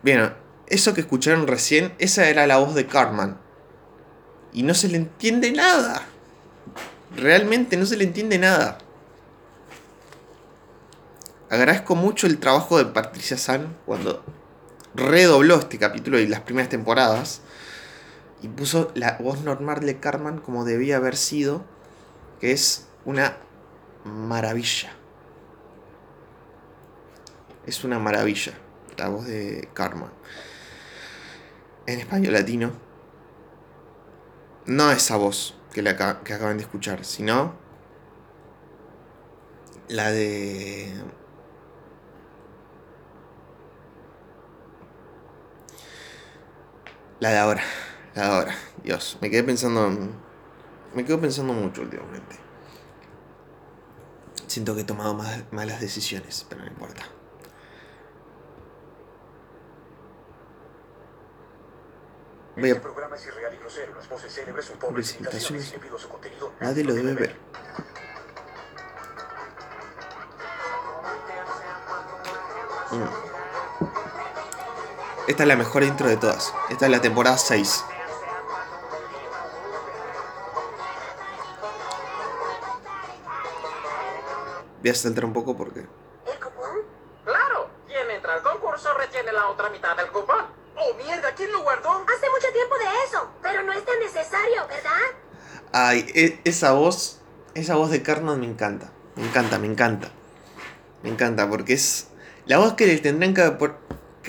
Bien, 0.02 0.36
eso 0.68 0.94
que 0.94 1.02
escucharon 1.02 1.48
recién, 1.48 1.96
esa 2.00 2.28
era 2.28 2.48
la 2.48 2.58
voz 2.58 2.76
de 2.76 2.88
Cartman. 2.88 3.40
Y 4.54 4.64
no 4.64 4.74
se 4.74 4.88
le 4.88 4.98
entiende 4.98 5.52
nada. 5.52 6.02
Realmente 7.16 7.78
no 7.78 7.86
se 7.86 7.98
le 7.98 8.04
entiende 8.04 8.40
nada. 8.40 8.78
Agradezco 11.50 11.96
mucho 11.96 12.28
el 12.28 12.40
trabajo 12.40 12.78
de 12.78 12.86
Patricia 12.86 13.38
San 13.38 13.76
cuando 13.86 14.24
redobló 14.94 15.56
este 15.56 15.80
capítulo 15.80 16.20
y 16.20 16.28
las 16.28 16.42
primeras 16.42 16.70
temporadas. 16.70 17.42
Y 18.42 18.48
puso 18.48 18.92
la 18.96 19.18
voz 19.20 19.42
normal 19.42 19.82
de 19.82 20.00
Cartman 20.00 20.40
como 20.40 20.66
debía 20.66 20.98
haber 20.98 21.18
sido. 21.18 21.66
Que 22.40 22.52
es 22.52 22.88
una 23.06 23.38
maravilla. 24.06 24.92
Es 27.66 27.84
una 27.84 28.00
maravilla 28.00 28.54
la 29.00 29.10
voz 29.10 29.26
de 29.26 29.70
Karma. 29.74 30.12
En 31.86 32.00
español 32.00 32.34
latino. 32.34 32.72
No 34.66 34.92
esa 34.92 35.16
voz 35.16 35.56
que, 35.74 35.82
que 35.84 36.34
acaban 36.34 36.58
de 36.58 36.64
escuchar, 36.64 37.04
sino 37.04 37.56
la 39.88 40.12
de... 40.12 40.94
La 47.20 47.30
de 47.32 47.38
ahora. 47.38 47.62
La 48.16 48.22
de 48.24 48.28
ahora. 48.36 48.56
Dios, 48.84 49.18
me 49.22 49.30
quedé 49.30 49.44
pensando... 49.44 49.88
en- 49.88 50.14
Me 50.94 51.06
quedo 51.06 51.20
pensando 51.22 51.54
mucho 51.54 51.82
últimamente. 51.82 52.36
Siento 54.48 54.74
que 54.74 54.82
he 54.82 54.84
tomado 54.86 55.14
más- 55.14 55.44
malas 55.52 55.80
decisiones, 55.80 56.46
pero 56.50 56.62
no 56.64 56.68
importa. 56.68 57.04
Voy 62.56 62.66
Este 62.70 62.80
a- 62.80 62.82
programa 62.82 63.16
es 63.16 63.26
irreal 63.26 63.54
y 63.54 63.58
grosero. 63.58 63.96
Las 63.96 64.10
voces 64.10 64.34
célebres 64.34 64.66
son 64.66 64.78
pobres 64.80 65.14
Pobres 65.14 65.16
imitaciones 65.16 65.44
y 65.50 65.54
imitaciones. 65.54 65.82
debido 65.82 65.96
a 65.98 66.00
su 66.00 66.10
contenido 66.10 66.54
Nadie 66.60 66.84
lo 66.84 66.94
debe 66.94 67.14
ver. 67.14 67.36
Mm. 72.92 73.29
Esta 75.30 75.44
es 75.44 75.48
la 75.48 75.56
mejor 75.56 75.84
intro 75.84 76.10
de 76.10 76.18
todas. 76.18 76.52
Esta 76.72 76.86
es 76.88 76.92
la 76.92 77.02
temporada 77.02 77.38
6. 77.38 77.86
Voy 84.82 84.90
a 84.90 84.96
saltar 84.96 85.26
un 85.26 85.34
poco 85.34 85.56
porque. 85.56 85.82
¿El 85.82 86.40
cupón? 86.40 86.80
Claro, 87.26 87.70
quien 87.86 88.10
entra 88.10 88.34
al 88.34 88.42
concurso 88.42 88.92
retiene 88.96 89.32
la 89.32 89.50
otra 89.50 89.70
mitad 89.70 89.96
del 89.96 90.08
cupón. 90.08 90.48
¡Oh, 90.76 90.96
mierda! 90.96 91.32
¿Quién 91.36 91.52
lo 91.52 91.62
guardó? 91.62 91.92
Hace 91.92 92.28
mucho 92.32 92.52
tiempo 92.52 92.76
de 92.80 92.86
eso, 93.08 93.30
pero 93.44 93.62
no 93.62 93.72
es 93.72 93.86
tan 93.86 94.00
necesario, 94.00 94.68
¿verdad? 94.68 95.12
Ay, 95.72 96.10
e- 96.16 96.42
esa 96.44 96.72
voz. 96.72 97.22
Esa 97.54 97.76
voz 97.76 97.92
de 97.92 98.02
Cartman 98.02 98.40
me 98.40 98.48
encanta. 98.48 98.90
Me 99.16 99.28
encanta, 99.28 99.60
me 99.60 99.68
encanta. 99.68 100.10
Me 101.04 101.10
encanta 101.10 101.48
porque 101.48 101.74
es. 101.74 102.08
La 102.48 102.58
voz 102.58 102.74
que 102.74 102.88
le 102.88 102.98
tendrían 102.98 103.36
que, 103.36 103.44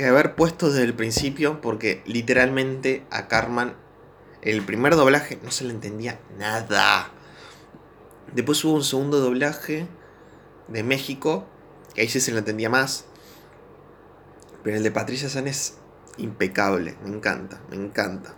que 0.02 0.08
haber 0.08 0.34
puesto 0.34 0.68
desde 0.70 0.84
el 0.84 0.94
principio. 0.94 1.60
Porque 1.60 2.02
literalmente 2.06 3.04
a 3.10 3.28
Cartman. 3.28 3.74
El 4.42 4.62
primer 4.62 4.96
doblaje 4.96 5.38
no 5.42 5.50
se 5.50 5.64
le 5.64 5.72
entendía 5.72 6.18
nada. 6.38 7.10
Después 8.32 8.64
hubo 8.64 8.74
un 8.74 8.84
segundo 8.84 9.20
doblaje 9.20 9.86
de 10.68 10.82
México. 10.82 11.46
Que 11.94 12.02
ahí 12.02 12.08
sí 12.08 12.20
se 12.20 12.32
le 12.32 12.38
entendía 12.38 12.70
más. 12.70 13.04
Pero 14.62 14.76
el 14.76 14.82
de 14.82 14.90
Patricia 14.90 15.28
San 15.28 15.48
es 15.48 15.78
impecable. 16.16 16.96
Me 17.02 17.08
encanta, 17.14 17.60
me 17.70 17.76
encanta. 17.76 18.34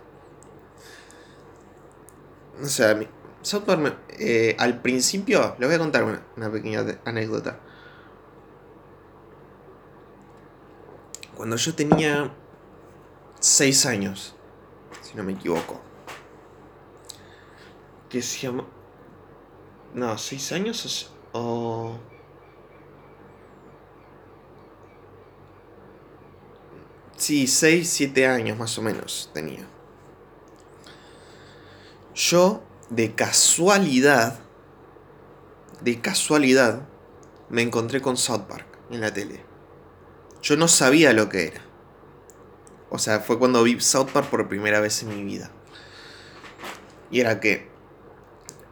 O 2.61 2.67
sea, 2.67 2.95
me- 2.95 3.93
eh, 4.19 4.55
al 4.59 4.81
principio, 4.81 5.55
les 5.59 5.67
voy 5.67 5.75
a 5.75 5.79
contar 5.79 6.03
una, 6.35 6.51
pequeña 6.51 6.85
anécdota. 7.05 7.59
Cuando 11.35 11.55
yo 11.55 11.73
tenía 11.73 12.31
6 13.39 13.85
años, 13.85 14.35
si 15.01 15.15
no 15.15 15.23
me 15.23 15.33
equivoco, 15.33 15.81
que 18.09 18.21
se 18.21 18.39
llama... 18.39 18.65
No, 19.93 20.17
6 20.17 20.51
años 20.51 20.85
o 20.85 20.89
se- 20.89 21.07
o... 21.33 21.97
Sí, 27.17 27.47
6, 27.47 27.89
7 27.89 28.27
años 28.27 28.57
más 28.57 28.77
o 28.77 28.81
menos 28.81 29.29
tenía. 29.33 29.65
Yo, 32.15 32.61
de 32.89 33.15
casualidad, 33.15 34.39
de 35.81 36.01
casualidad, 36.01 36.87
me 37.49 37.61
encontré 37.61 38.01
con 38.01 38.17
South 38.17 38.43
Park 38.47 38.67
en 38.91 39.01
la 39.01 39.13
tele. 39.13 39.43
Yo 40.43 40.57
no 40.57 40.67
sabía 40.67 41.13
lo 41.13 41.29
que 41.29 41.47
era. 41.47 41.61
O 42.89 42.99
sea, 42.99 43.21
fue 43.21 43.39
cuando 43.39 43.63
vi 43.63 43.79
South 43.79 44.09
Park 44.13 44.29
por 44.29 44.47
primera 44.47 44.79
vez 44.79 45.01
en 45.01 45.09
mi 45.09 45.23
vida. 45.23 45.49
Y 47.09 47.21
era 47.21 47.39
que, 47.39 47.67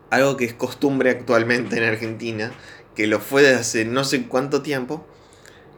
algo 0.09 0.37
que 0.37 0.45
es 0.45 0.53
costumbre 0.53 1.09
actualmente 1.09 1.77
en 1.77 1.83
Argentina, 1.85 2.51
que 2.95 3.07
lo 3.07 3.19
fue 3.19 3.41
desde 3.41 3.55
hace 3.59 3.85
no 3.85 4.03
sé 4.03 4.27
cuánto 4.27 4.61
tiempo, 4.61 5.07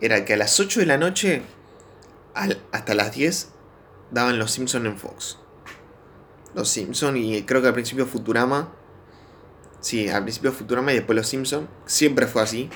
era 0.01 0.25
que 0.25 0.33
a 0.33 0.37
las 0.37 0.59
8 0.59 0.79
de 0.81 0.85
la 0.87 0.97
noche, 0.97 1.41
al- 2.33 2.61
hasta 2.71 2.95
las 2.95 3.13
10, 3.13 3.49
daban 4.11 4.39
Los 4.39 4.51
Simpson 4.51 4.85
en 4.87 4.97
Fox. 4.97 5.37
Los 6.55 6.69
Simpson 6.69 7.15
y 7.17 7.43
creo 7.43 7.61
que 7.61 7.67
al 7.67 7.73
principio 7.73 8.05
Futurama. 8.05 8.73
Sí, 9.79 10.09
al 10.09 10.23
principio 10.23 10.51
Futurama 10.51 10.91
y 10.91 10.95
después 10.95 11.15
Los 11.15 11.27
Simpson. 11.27 11.69
Siempre 11.85 12.27
fue 12.27 12.41
así. 12.41 12.69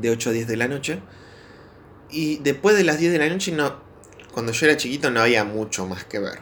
De 0.00 0.10
8 0.10 0.30
a 0.30 0.32
10 0.32 0.46
de 0.48 0.56
la 0.56 0.68
noche. 0.68 1.00
Y 2.10 2.38
después 2.38 2.76
de 2.76 2.84
las 2.84 2.98
10 2.98 3.12
de 3.12 3.18
la 3.18 3.28
noche 3.28 3.52
no. 3.52 3.74
Cuando 4.32 4.52
yo 4.52 4.66
era 4.66 4.76
chiquito 4.76 5.10
no 5.10 5.20
había 5.20 5.44
mucho 5.44 5.86
más 5.86 6.04
que 6.04 6.18
ver. 6.18 6.40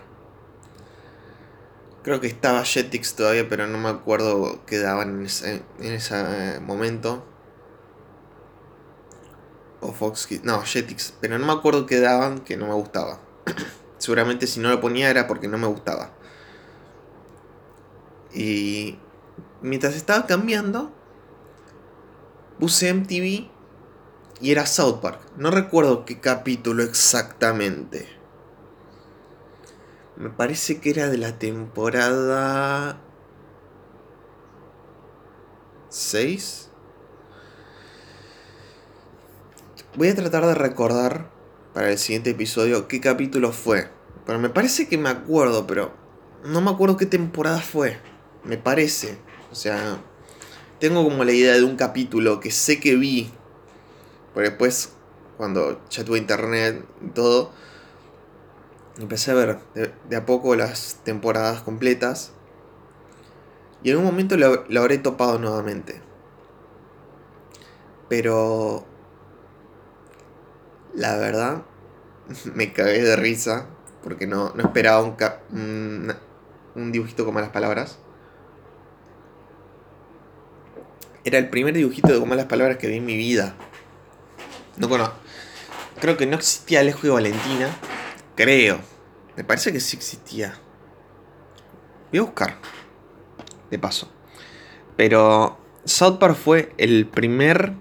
Creo 2.03 2.21
que 2.21 2.27
estaba 2.27 2.65
Jetix 2.65 3.15
todavía, 3.15 3.49
pero 3.49 3.67
no 3.67 3.79
me 3.79 3.89
acuerdo 3.89 4.65
qué 4.67 4.79
daban 4.79 5.21
en 5.21 5.27
ese, 5.27 5.63
en 5.81 5.93
ese 5.93 6.15
eh, 6.17 6.61
momento. 6.61 7.25
O 9.81 9.93
Fox 9.93 10.27
Kids. 10.27 10.45
No, 10.45 10.63
Jetix. 10.63 11.13
Pero 11.21 11.39
no 11.39 11.47
me 11.47 11.53
acuerdo 11.53 11.87
qué 11.87 12.01
daban 12.01 12.41
que 12.41 12.57
no 12.57 12.67
me 12.67 12.75
gustaba. 12.75 13.21
Seguramente 13.99 14.47
si 14.47 14.61
no 14.61 14.71
lo 14.71 14.81
ponía 14.81 15.11
era 15.11 15.27
porque 15.27 15.49
no 15.49 15.59
me 15.59 15.67
gustaba. 15.67 16.13
Y 18.33 18.99
mientras 19.61 19.95
estaba 19.95 20.27
cambiando, 20.27 20.93
puse 22.59 22.93
MTV 22.93 23.58
y 24.41 24.51
era 24.53 24.67
South 24.67 25.01
Park. 25.01 25.21
No 25.37 25.51
recuerdo 25.51 26.05
qué 26.05 26.21
capítulo 26.21 26.83
exactamente. 26.83 28.09
Me 30.17 30.31
parece 30.31 30.81
que 30.81 30.91
era 30.91 31.09
de 31.09 31.19
la 31.19 31.39
temporada 31.39 33.01
6. 35.89 36.71
Voy 39.97 40.09
a 40.09 40.15
tratar 40.15 40.47
de 40.47 40.55
recordar 40.55 41.31
para 41.73 41.91
el 41.91 41.99
siguiente 41.99 42.31
episodio 42.31 42.89
qué 42.89 43.01
capítulo 43.01 43.53
fue. 43.53 43.91
Pero 44.27 44.39
me 44.39 44.49
parece 44.49 44.89
que 44.89 44.99
me 44.99 45.09
acuerdo, 45.09 45.67
pero 45.67 45.93
no 46.45 46.61
me 46.61 46.71
acuerdo 46.71 46.97
qué 46.97 47.07
temporada 47.07 47.61
fue. 47.61 47.99
Me 48.45 48.59
parece. 48.59 49.19
O 49.51 49.55
sea, 49.55 49.99
tengo 50.79 51.03
como 51.03 51.25
la 51.25 51.33
idea 51.33 51.55
de 51.55 51.65
un 51.65 51.77
capítulo 51.77 52.41
que 52.41 52.51
sé 52.51 52.81
que 52.81 52.97
vi. 52.97 53.31
Pero 54.39 54.51
después, 54.51 54.93
cuando 55.37 55.81
ya 55.91 56.05
tuve 56.05 56.17
internet 56.17 56.85
y 57.05 57.09
todo, 57.09 57.51
empecé 59.01 59.33
a 59.33 59.35
ver 59.35 59.59
de, 60.09 60.15
a 60.15 60.27
poco 60.27 60.55
las 60.55 61.01
temporadas 61.03 61.63
completas. 61.63 62.31
Y 63.83 63.91
en 63.91 63.97
un 63.97 64.05
momento 64.05 64.37
lo, 64.37 64.65
lo 64.69 64.81
habré 64.81 64.99
topado 64.99 65.41
nuevamente. 65.41 66.01
Pero... 68.09 68.87
La 70.95 71.17
verdad, 71.17 71.65
me 72.55 72.73
cagué 72.73 73.03
de 73.03 73.17
risa. 73.17 73.67
Porque 74.05 74.29
no, 74.29 74.53
no 74.55 74.63
esperaba 74.63 75.03
un, 75.03 75.17
un, 75.51 76.15
un 76.77 76.93
dibujito 76.93 77.25
con 77.25 77.35
malas 77.35 77.51
palabras. 77.51 77.99
Era 81.25 81.39
el 81.39 81.49
primer 81.49 81.75
dibujito 81.75 82.13
de 82.13 82.21
con 82.21 82.29
malas 82.29 82.47
palabras 82.47 82.77
que 82.77 82.87
vi 82.87 82.99
en 82.99 83.05
mi 83.05 83.17
vida. 83.17 83.57
No 84.79 84.89
conozco. 84.89 85.17
Creo 86.01 86.17
que 86.17 86.27
no 86.27 86.37
existía 86.37 86.81
Alejo 86.81 87.07
y 87.07 87.11
Valentina. 87.11 87.69
Creo. 88.37 88.81
Me 89.37 89.45
parece 89.45 89.73
que 89.73 89.81
sí 89.81 89.97
existía. 89.97 90.59
Voy 92.11 92.21
a 92.21 92.23
buscar. 92.23 92.59
De 93.71 93.79
paso. 93.79 94.11
Pero 94.97 95.59
South 95.85 96.19
Park 96.19 96.37
fue 96.37 96.73
el 96.79 97.07
primer 97.07 97.75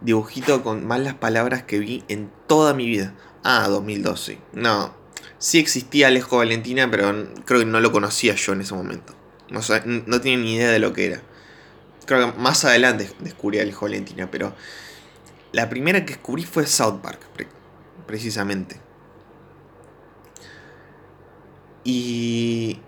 dibujito 0.00 0.62
con 0.62 0.86
malas 0.86 1.14
palabras 1.14 1.62
que 1.62 1.78
vi 1.78 2.04
en 2.08 2.30
toda 2.46 2.74
mi 2.74 2.86
vida. 2.86 3.14
Ah, 3.44 3.66
2012. 3.68 4.38
No. 4.52 4.94
Sí 5.38 5.58
existía 5.58 6.08
Alejo 6.08 6.38
Valentina, 6.38 6.90
pero 6.90 7.12
creo 7.44 7.60
que 7.60 7.66
no 7.66 7.80
lo 7.80 7.92
conocía 7.92 8.34
yo 8.34 8.52
en 8.52 8.62
ese 8.62 8.74
momento. 8.74 9.14
No, 9.50 9.60
no 10.06 10.20
tenía 10.20 10.38
ni 10.38 10.54
idea 10.54 10.70
de 10.70 10.78
lo 10.78 10.92
que 10.92 11.06
era. 11.06 11.22
Creo 12.10 12.32
que 12.32 12.40
más 12.40 12.64
adelante 12.64 13.08
descubrí 13.20 13.60
a 13.60 13.62
Alejo 13.62 13.86
pero 14.32 14.52
la 15.52 15.68
primera 15.70 16.04
que 16.04 16.14
descubrí 16.14 16.42
fue 16.44 16.66
South 16.66 16.98
Park, 17.00 17.20
pre- 17.36 17.46
precisamente. 18.04 18.80
Y... 21.84 22.80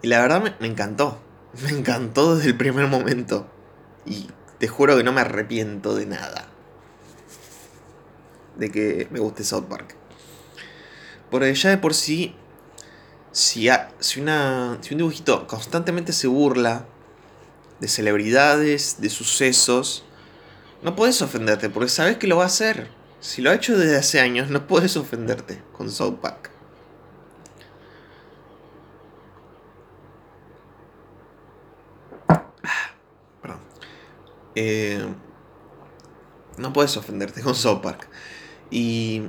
Y 0.00 0.08
la 0.08 0.22
verdad 0.22 0.42
me, 0.42 0.54
me 0.60 0.66
encantó. 0.66 1.20
Me 1.62 1.78
encantó 1.78 2.36
desde 2.36 2.48
el 2.48 2.56
primer 2.56 2.86
momento. 2.86 3.46
Y 4.06 4.30
te 4.58 4.66
juro 4.66 4.96
que 4.96 5.04
no 5.04 5.12
me 5.12 5.20
arrepiento 5.20 5.94
de 5.94 6.06
nada. 6.06 6.48
De 8.56 8.70
que 8.72 9.08
me 9.10 9.18
guste 9.20 9.44
South 9.44 9.64
Park. 9.68 9.94
Porque 11.30 11.54
ya 11.54 11.68
de 11.68 11.76
por 11.76 11.92
sí, 11.92 12.34
si, 13.32 13.68
si, 13.98 14.20
una, 14.20 14.78
si 14.82 14.94
un 14.94 14.98
dibujito 14.98 15.46
constantemente 15.46 16.12
se 16.12 16.26
burla 16.26 16.86
de 17.80 17.88
celebridades, 17.88 19.00
de 19.00 19.10
sucesos, 19.10 20.04
no 20.82 20.94
puedes 20.94 21.20
ofenderte 21.22 21.68
porque 21.70 21.88
sabes 21.88 22.18
que 22.18 22.26
lo 22.26 22.36
va 22.36 22.44
a 22.44 22.46
hacer. 22.46 22.88
Si 23.20 23.40
lo 23.40 23.50
ha 23.50 23.54
hecho 23.54 23.76
desde 23.78 23.96
hace 23.96 24.20
años, 24.20 24.50
no 24.50 24.66
puedes 24.66 24.96
ofenderte 24.96 25.62
con 25.72 25.90
South 25.90 26.18
Park. 26.20 26.50
Perdón. 33.40 33.60
Eh, 34.54 35.06
no 36.58 36.72
puedes 36.72 36.96
ofenderte 36.96 37.42
con 37.42 37.54
South 37.54 37.80
Park. 37.80 38.08
Y. 38.70 39.22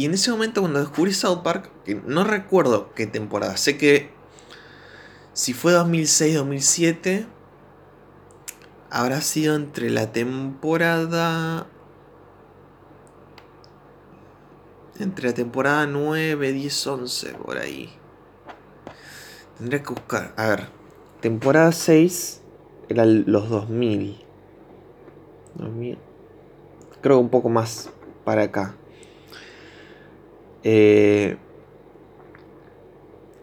Y 0.00 0.06
en 0.06 0.14
ese 0.14 0.30
momento, 0.30 0.62
cuando 0.62 0.80
descubrí 0.80 1.12
South 1.12 1.42
Park, 1.42 1.70
que 1.84 1.94
no 1.94 2.24
recuerdo 2.24 2.94
qué 2.94 3.06
temporada, 3.06 3.58
sé 3.58 3.76
que 3.76 4.08
si 5.34 5.52
fue 5.52 5.74
2006-2007, 5.74 7.26
habrá 8.88 9.20
sido 9.20 9.56
entre 9.56 9.90
la 9.90 10.10
temporada. 10.10 11.66
Entre 14.98 15.28
la 15.28 15.34
temporada 15.34 15.86
9, 15.86 16.50
10, 16.50 16.86
11, 16.86 17.32
por 17.34 17.58
ahí. 17.58 17.90
Tendría 19.58 19.82
que 19.82 19.90
buscar. 19.90 20.32
A 20.38 20.46
ver. 20.46 20.68
Temporada 21.20 21.72
6 21.72 22.40
eran 22.88 23.24
los 23.26 23.50
2000. 23.50 24.18
2000. 25.56 25.98
Creo 27.02 27.18
que 27.18 27.22
un 27.22 27.28
poco 27.28 27.50
más 27.50 27.90
para 28.24 28.44
acá. 28.44 28.76
Eh, 30.62 31.36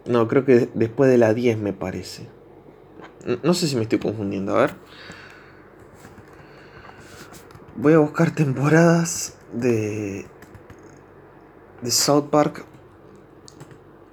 no, 0.06 0.26
creo 0.28 0.44
que 0.44 0.68
después 0.74 1.10
de 1.10 1.18
la 1.18 1.34
10 1.34 1.58
me 1.58 1.72
parece. 1.72 2.26
No 3.42 3.52
sé 3.54 3.68
si 3.68 3.76
me 3.76 3.82
estoy 3.82 3.98
confundiendo. 3.98 4.56
A 4.56 4.60
ver. 4.60 4.74
Voy 7.76 7.92
a 7.92 7.98
buscar 7.98 8.34
temporadas 8.34 9.36
de. 9.52 10.26
de 11.82 11.90
South 11.90 12.30
Park 12.30 12.64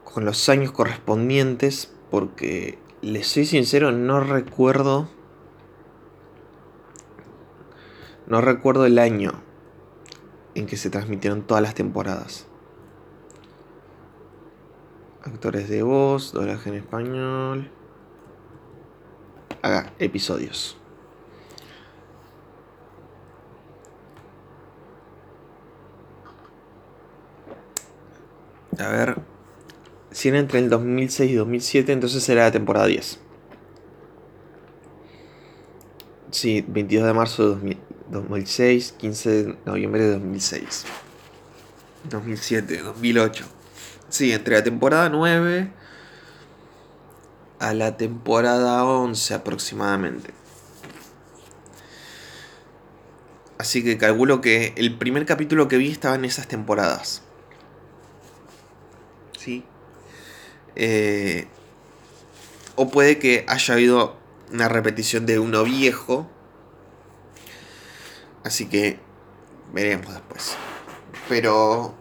con 0.03 0.23
los 0.23 0.47
años 0.47 0.71
correspondientes 0.71 1.91
porque 2.09 2.79
les 3.01 3.27
soy 3.27 3.45
sincero 3.45 3.91
no 3.91 4.21
recuerdo 4.21 5.09
no 8.25 8.39
recuerdo 8.39 8.85
el 8.85 8.97
año 8.97 9.33
en 10.55 10.67
que 10.67 10.77
se 10.77 10.89
transmitieron 10.89 11.41
todas 11.41 11.61
las 11.61 11.75
temporadas 11.75 12.47
actores 15.25 15.67
de 15.69 15.83
voz 15.83 16.31
doblaje 16.31 16.69
en 16.69 16.75
español 16.75 17.71
haga 19.61 19.91
episodios 19.99 20.77
a 28.77 28.87
ver 28.89 29.17
si 30.11 30.29
era 30.29 30.39
entre 30.39 30.59
el 30.59 30.69
2006 30.69 31.31
y 31.31 31.35
2007, 31.35 31.91
entonces 31.91 32.29
era 32.29 32.43
la 32.43 32.51
temporada 32.51 32.85
10. 32.85 33.19
Sí, 36.31 36.63
22 36.65 37.05
de 37.05 37.13
marzo 37.13 37.43
de 37.43 37.49
2000 37.49 37.85
2006, 38.09 38.93
15 38.97 39.29
de 39.29 39.57
noviembre 39.65 40.03
de 40.03 40.11
2006. 40.13 40.85
2007, 42.09 42.81
2008. 42.83 43.45
Sí, 44.09 44.31
entre 44.31 44.55
la 44.55 44.63
temporada 44.63 45.09
9 45.09 45.71
a 47.59 47.73
la 47.73 47.97
temporada 47.97 48.83
11 48.83 49.33
aproximadamente. 49.33 50.33
Así 53.57 53.83
que 53.83 53.97
calculo 53.97 54.41
que 54.41 54.73
el 54.75 54.97
primer 54.97 55.25
capítulo 55.25 55.67
que 55.67 55.77
vi 55.77 55.89
estaba 55.89 56.15
en 56.15 56.25
esas 56.25 56.47
temporadas. 56.47 57.23
¿Sí? 59.37 59.63
Eh, 60.75 61.47
o 62.75 62.89
puede 62.89 63.17
que 63.17 63.45
haya 63.47 63.73
habido 63.73 64.17
una 64.51 64.67
repetición 64.67 65.25
de 65.25 65.39
uno 65.39 65.63
viejo. 65.63 66.29
Así 68.43 68.67
que 68.67 68.99
veremos 69.73 70.13
después. 70.13 70.55
Pero... 71.29 71.95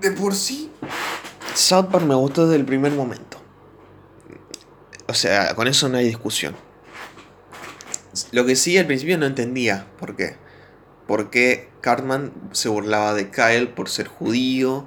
De 0.00 0.10
por 0.12 0.34
sí... 0.34 0.70
South 1.54 1.86
Park 1.90 2.04
me 2.04 2.14
gustó 2.14 2.44
desde 2.44 2.56
el 2.56 2.64
primer 2.64 2.92
momento. 2.92 3.38
O 5.08 5.14
sea, 5.14 5.54
con 5.54 5.66
eso 5.66 5.88
no 5.88 5.98
hay 5.98 6.06
discusión. 6.06 6.54
Lo 8.30 8.46
que 8.46 8.54
sí 8.54 8.78
al 8.78 8.86
principio 8.86 9.18
no 9.18 9.26
entendía. 9.26 9.86
¿Por 9.98 10.14
qué? 10.14 10.36
¿Por 11.06 11.30
qué 11.30 11.70
Cartman 11.80 12.32
se 12.52 12.68
burlaba 12.68 13.14
de 13.14 13.30
Kyle 13.30 13.68
por 13.68 13.88
ser 13.88 14.06
judío? 14.06 14.86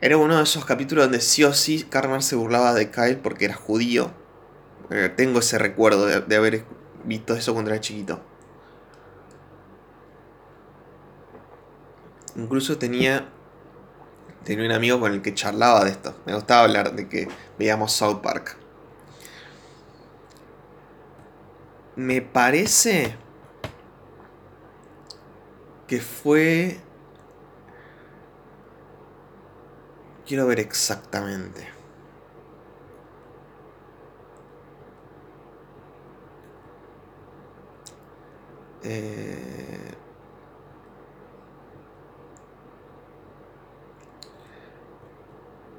Era 0.00 0.16
uno 0.16 0.36
de 0.36 0.42
esos 0.42 0.64
capítulos 0.64 1.04
donde 1.04 1.20
sí 1.20 1.44
o 1.44 1.54
sí 1.54 1.84
Cartman 1.88 2.22
se 2.22 2.36
burlaba 2.36 2.74
de 2.74 2.90
Kyle 2.90 3.16
porque 3.16 3.46
era 3.46 3.54
judío. 3.54 4.10
Eh, 4.90 5.12
tengo 5.16 5.38
ese 5.38 5.58
recuerdo 5.58 6.06
de, 6.06 6.20
de 6.20 6.36
haber 6.36 6.64
visto 7.04 7.34
eso 7.34 7.52
cuando 7.52 7.70
era 7.70 7.80
chiquito. 7.80 8.20
Incluso 12.36 12.78
tenía 12.78 13.28
tenía 14.48 14.64
un 14.64 14.72
amigo 14.72 14.98
con 14.98 15.12
el 15.12 15.20
que 15.20 15.34
charlaba 15.34 15.84
de 15.84 15.90
esto. 15.90 16.14
Me 16.24 16.34
gustaba 16.34 16.62
hablar 16.62 16.94
de 16.94 17.06
que 17.06 17.28
veíamos 17.58 17.92
South 17.92 18.22
Park. 18.22 18.56
Me 21.96 22.22
parece 22.22 23.14
que 25.86 26.00
fue 26.00 26.80
Quiero 30.26 30.46
ver 30.46 30.60
exactamente. 30.60 31.66
Eh, 38.82 39.77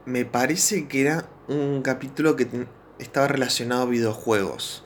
me 0.09 0.25
parece 0.25 0.87
que 0.87 1.01
era 1.01 1.29
un 1.47 1.81
capítulo 1.83 2.35
que 2.35 2.67
estaba 2.97 3.27
relacionado 3.27 3.83
a 3.83 3.85
videojuegos. 3.85 4.83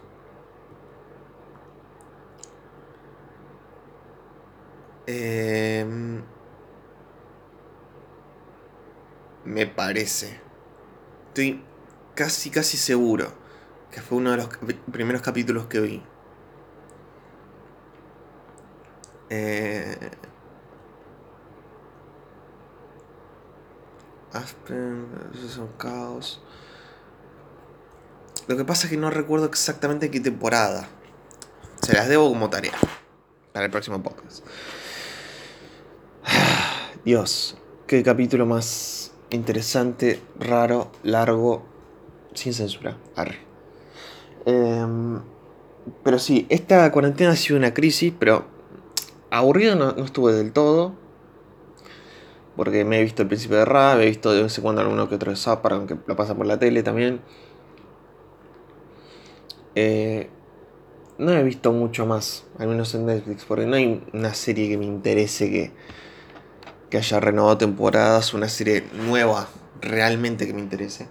Em, 5.07 6.23
me 9.45 9.65
parece. 9.67 10.39
Estoy 11.29 11.63
casi, 12.15 12.49
casi 12.49 12.77
seguro 12.77 13.33
que 13.91 14.01
fue 14.01 14.17
uno 14.17 14.31
de 14.31 14.37
los 14.37 14.49
primeros 14.91 15.21
capítulos 15.21 15.67
que 15.67 15.79
vi. 15.79 16.03
Eh, 19.29 20.11
Aspen, 24.33 25.05
caos. 25.77 26.41
Lo 28.47 28.57
que 28.57 28.65
pasa 28.65 28.87
es 28.87 28.91
que 28.91 28.97
no 28.97 29.11
recuerdo 29.11 29.45
exactamente 29.45 30.09
qué 30.09 30.19
temporada. 30.19 30.87
Se 31.83 31.93
las 31.93 32.09
debo 32.09 32.29
como 32.29 32.49
tarea 32.49 32.73
para 33.53 33.65
el 33.65 33.71
próximo 33.71 34.01
podcast. 34.01 34.43
Dios, 37.05 37.57
qué 37.85 38.01
capítulo 38.01 38.47
más 38.47 39.11
interesante, 39.29 40.19
raro, 40.39 40.91
largo, 41.03 41.63
sin 42.33 42.53
censura. 42.53 42.97
Arre. 43.15 43.39
Em, 44.45 45.21
pero 46.03 46.17
sí, 46.17 46.47
esta 46.49 46.91
cuarentena 46.91 47.31
ha 47.31 47.35
sido 47.35 47.57
una 47.57 47.73
crisis, 47.75 48.11
pero 48.17 48.45
aburrido 49.29 49.75
no, 49.75 49.91
no 49.91 50.03
estuve 50.03 50.33
del 50.33 50.53
todo. 50.53 51.02
Porque 52.55 52.85
me 52.85 52.99
he 52.99 53.03
visto 53.03 53.23
el 53.23 53.27
príncipe 53.27 53.55
de 53.55 53.65
Rap, 53.65 53.99
he 53.99 54.05
visto 54.05 54.31
de 54.31 54.43
vez 54.43 54.57
en 54.57 54.63
cuando 54.63 54.81
alguno 54.81 55.09
que 55.09 55.15
otro 55.15 55.31
de 55.31 55.37
Zapar, 55.37 55.73
aunque 55.73 55.97
lo 56.05 56.15
pasa 56.15 56.35
por 56.35 56.45
la 56.45 56.59
tele 56.59 56.83
también. 56.83 57.21
Eh, 59.75 60.29
no 61.17 61.31
he 61.31 61.43
visto 61.43 61.71
mucho 61.71 62.05
más, 62.05 62.45
al 62.59 62.67
menos 62.67 62.93
en 62.93 63.07
Netflix, 63.07 63.45
porque 63.45 63.65
no 63.65 63.75
hay 63.75 64.03
una 64.13 64.33
serie 64.35 64.69
que 64.69 64.77
me 64.77 64.85
interese 64.85 65.49
que, 65.49 65.71
que 66.89 66.97
haya 66.97 67.19
renovado 67.19 67.57
temporadas, 67.57 68.33
una 68.35 68.49
serie 68.49 68.83
nueva 68.93 69.47
realmente 69.81 70.45
que 70.45 70.53
me 70.53 70.61
interese. 70.61 71.07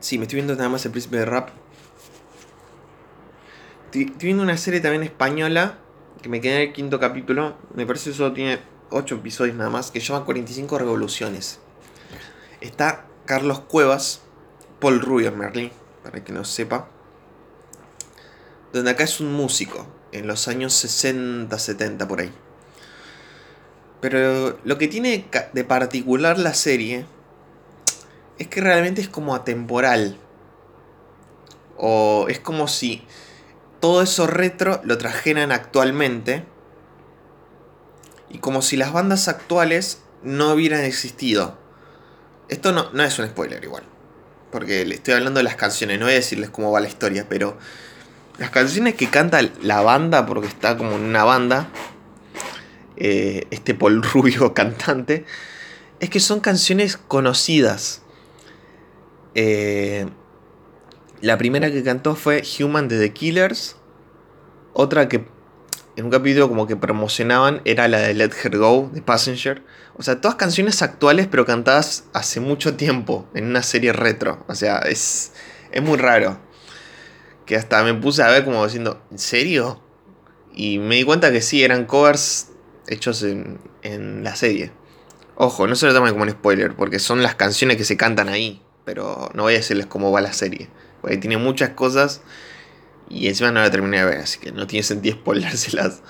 Sí, 0.00 0.18
me 0.18 0.24
estoy 0.24 0.36
viendo 0.36 0.54
nada 0.54 0.68
más 0.68 0.84
el 0.84 0.92
príncipe 0.92 1.16
de 1.16 1.24
rap. 1.24 1.48
Estoy 3.86 4.14
viendo 4.20 4.42
una 4.42 4.56
serie 4.58 4.80
también 4.80 5.02
española 5.02 5.78
que 6.22 6.28
me 6.28 6.40
quedé 6.40 6.62
en 6.62 6.68
el 6.68 6.72
quinto 6.72 6.98
capítulo. 6.98 7.56
Me 7.74 7.86
parece 7.86 8.10
que 8.10 8.16
solo 8.16 8.32
tiene 8.32 8.58
8 8.90 9.16
episodios 9.16 9.56
nada 9.56 9.70
más, 9.70 9.90
que 9.90 10.00
se 10.00 10.06
llama 10.06 10.24
45 10.24 10.78
Revoluciones. 10.78 11.60
Está 12.60 13.06
Carlos 13.24 13.60
Cuevas, 13.60 14.22
Paul 14.80 15.00
Rubio 15.00 15.32
Merlin, 15.32 15.70
para 16.02 16.22
que 16.22 16.32
no 16.32 16.44
sepa. 16.44 16.88
Donde 18.72 18.90
acá 18.90 19.04
es 19.04 19.20
un 19.20 19.32
músico, 19.32 19.86
en 20.12 20.26
los 20.26 20.48
años 20.48 20.72
60, 20.74 21.58
70 21.58 22.08
por 22.08 22.20
ahí. 22.20 22.32
Pero 24.00 24.58
lo 24.64 24.78
que 24.78 24.88
tiene 24.88 25.26
de 25.52 25.64
particular 25.64 26.38
la 26.38 26.54
serie 26.54 27.06
es 28.38 28.48
que 28.48 28.60
realmente 28.60 29.00
es 29.00 29.08
como 29.08 29.34
atemporal. 29.34 30.18
O 31.78 32.26
es 32.28 32.38
como 32.38 32.68
si 32.68 33.04
todo 33.86 34.02
eso 34.02 34.26
retro 34.26 34.80
lo 34.82 34.98
trajeran 34.98 35.52
actualmente. 35.52 36.44
Y 38.28 38.38
como 38.38 38.60
si 38.60 38.76
las 38.76 38.92
bandas 38.92 39.28
actuales 39.28 40.02
no 40.24 40.54
hubieran 40.54 40.80
existido. 40.80 41.56
Esto 42.48 42.72
no, 42.72 42.90
no 42.90 43.04
es 43.04 43.16
un 43.20 43.28
spoiler 43.28 43.62
igual. 43.62 43.84
Porque 44.50 44.84
le 44.84 44.96
estoy 44.96 45.14
hablando 45.14 45.38
de 45.38 45.44
las 45.44 45.54
canciones, 45.54 46.00
no 46.00 46.06
voy 46.06 46.14
a 46.14 46.16
decirles 46.16 46.50
cómo 46.50 46.72
va 46.72 46.80
la 46.80 46.88
historia, 46.88 47.26
pero 47.28 47.58
las 48.38 48.50
canciones 48.50 48.96
que 48.96 49.08
canta 49.08 49.40
la 49.62 49.82
banda, 49.82 50.26
porque 50.26 50.48
está 50.48 50.76
como 50.76 50.96
en 50.96 51.02
una 51.02 51.22
banda, 51.22 51.68
eh, 52.96 53.46
este 53.52 53.74
Paul 53.74 54.02
Rubio 54.12 54.52
cantante, 54.52 55.24
es 56.00 56.10
que 56.10 56.18
son 56.18 56.40
canciones 56.40 56.96
conocidas. 56.96 58.02
Eh, 59.36 60.08
la 61.20 61.38
primera 61.38 61.70
que 61.70 61.82
cantó 61.82 62.14
fue 62.14 62.42
Human 62.60 62.88
de 62.88 62.98
The 62.98 63.12
Killers. 63.12 63.76
Otra 64.72 65.08
que 65.08 65.26
en 65.96 66.04
un 66.04 66.10
capítulo 66.10 66.48
como 66.48 66.66
que 66.66 66.76
promocionaban 66.76 67.62
era 67.64 67.88
la 67.88 67.98
de 67.98 68.12
Let 68.12 68.32
Her 68.44 68.58
Go 68.58 68.90
de 68.92 69.00
Passenger. 69.00 69.62
O 69.96 70.02
sea, 70.02 70.20
todas 70.20 70.36
canciones 70.36 70.82
actuales 70.82 71.26
pero 71.26 71.46
cantadas 71.46 72.04
hace 72.12 72.40
mucho 72.40 72.76
tiempo 72.76 73.26
en 73.34 73.46
una 73.46 73.62
serie 73.62 73.92
retro. 73.92 74.44
O 74.46 74.54
sea, 74.54 74.78
es, 74.80 75.32
es 75.72 75.82
muy 75.82 75.96
raro. 75.96 76.38
Que 77.46 77.56
hasta 77.56 77.82
me 77.82 77.94
puse 77.94 78.22
a 78.22 78.28
ver 78.28 78.44
como 78.44 78.64
diciendo, 78.64 79.02
¿en 79.10 79.18
serio? 79.18 79.82
Y 80.52 80.78
me 80.78 80.96
di 80.96 81.04
cuenta 81.04 81.32
que 81.32 81.40
sí, 81.40 81.62
eran 81.62 81.86
covers 81.86 82.48
hechos 82.88 83.22
en, 83.22 83.58
en 83.82 84.22
la 84.22 84.36
serie. 84.36 84.72
Ojo, 85.36 85.66
no 85.66 85.76
se 85.76 85.86
lo 85.86 85.94
tomen 85.94 86.12
como 86.12 86.24
un 86.24 86.30
spoiler, 86.30 86.74
porque 86.74 86.98
son 86.98 87.22
las 87.22 87.34
canciones 87.34 87.76
que 87.76 87.84
se 87.84 87.96
cantan 87.96 88.28
ahí. 88.28 88.62
Pero 88.84 89.30
no 89.34 89.44
voy 89.44 89.54
a 89.54 89.58
decirles 89.58 89.86
cómo 89.86 90.12
va 90.12 90.20
la 90.20 90.32
serie. 90.32 90.68
Porque 91.06 91.18
tiene 91.18 91.36
muchas 91.36 91.70
cosas 91.70 92.20
y 93.08 93.28
encima 93.28 93.52
no 93.52 93.60
la 93.60 93.70
terminé 93.70 93.98
de 93.98 94.06
ver, 94.06 94.18
así 94.18 94.40
que 94.40 94.50
no 94.50 94.66
tiene 94.66 94.82
sentido 94.82 95.14
spoilárselas. 95.14 96.02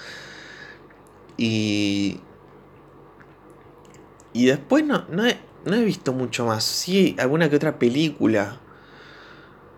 Y. 1.36 2.18
Y 4.32 4.46
después 4.46 4.86
no, 4.86 5.04
no, 5.10 5.26
he, 5.26 5.38
no 5.66 5.74
he 5.74 5.84
visto 5.84 6.14
mucho 6.14 6.46
más. 6.46 6.64
Sí, 6.64 7.14
alguna 7.18 7.50
que 7.50 7.56
otra 7.56 7.78
película. 7.78 8.58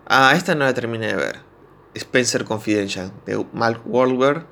Ah, 0.05 0.31
esta 0.37 0.55
no 0.55 0.63
la 0.63 0.73
terminé 0.73 1.07
de 1.07 1.15
ver. 1.17 1.39
Spencer 1.95 2.45
Confidential, 2.45 3.11
de 3.25 3.45
Mark 3.51 3.81
Wahlberg. 3.87 4.47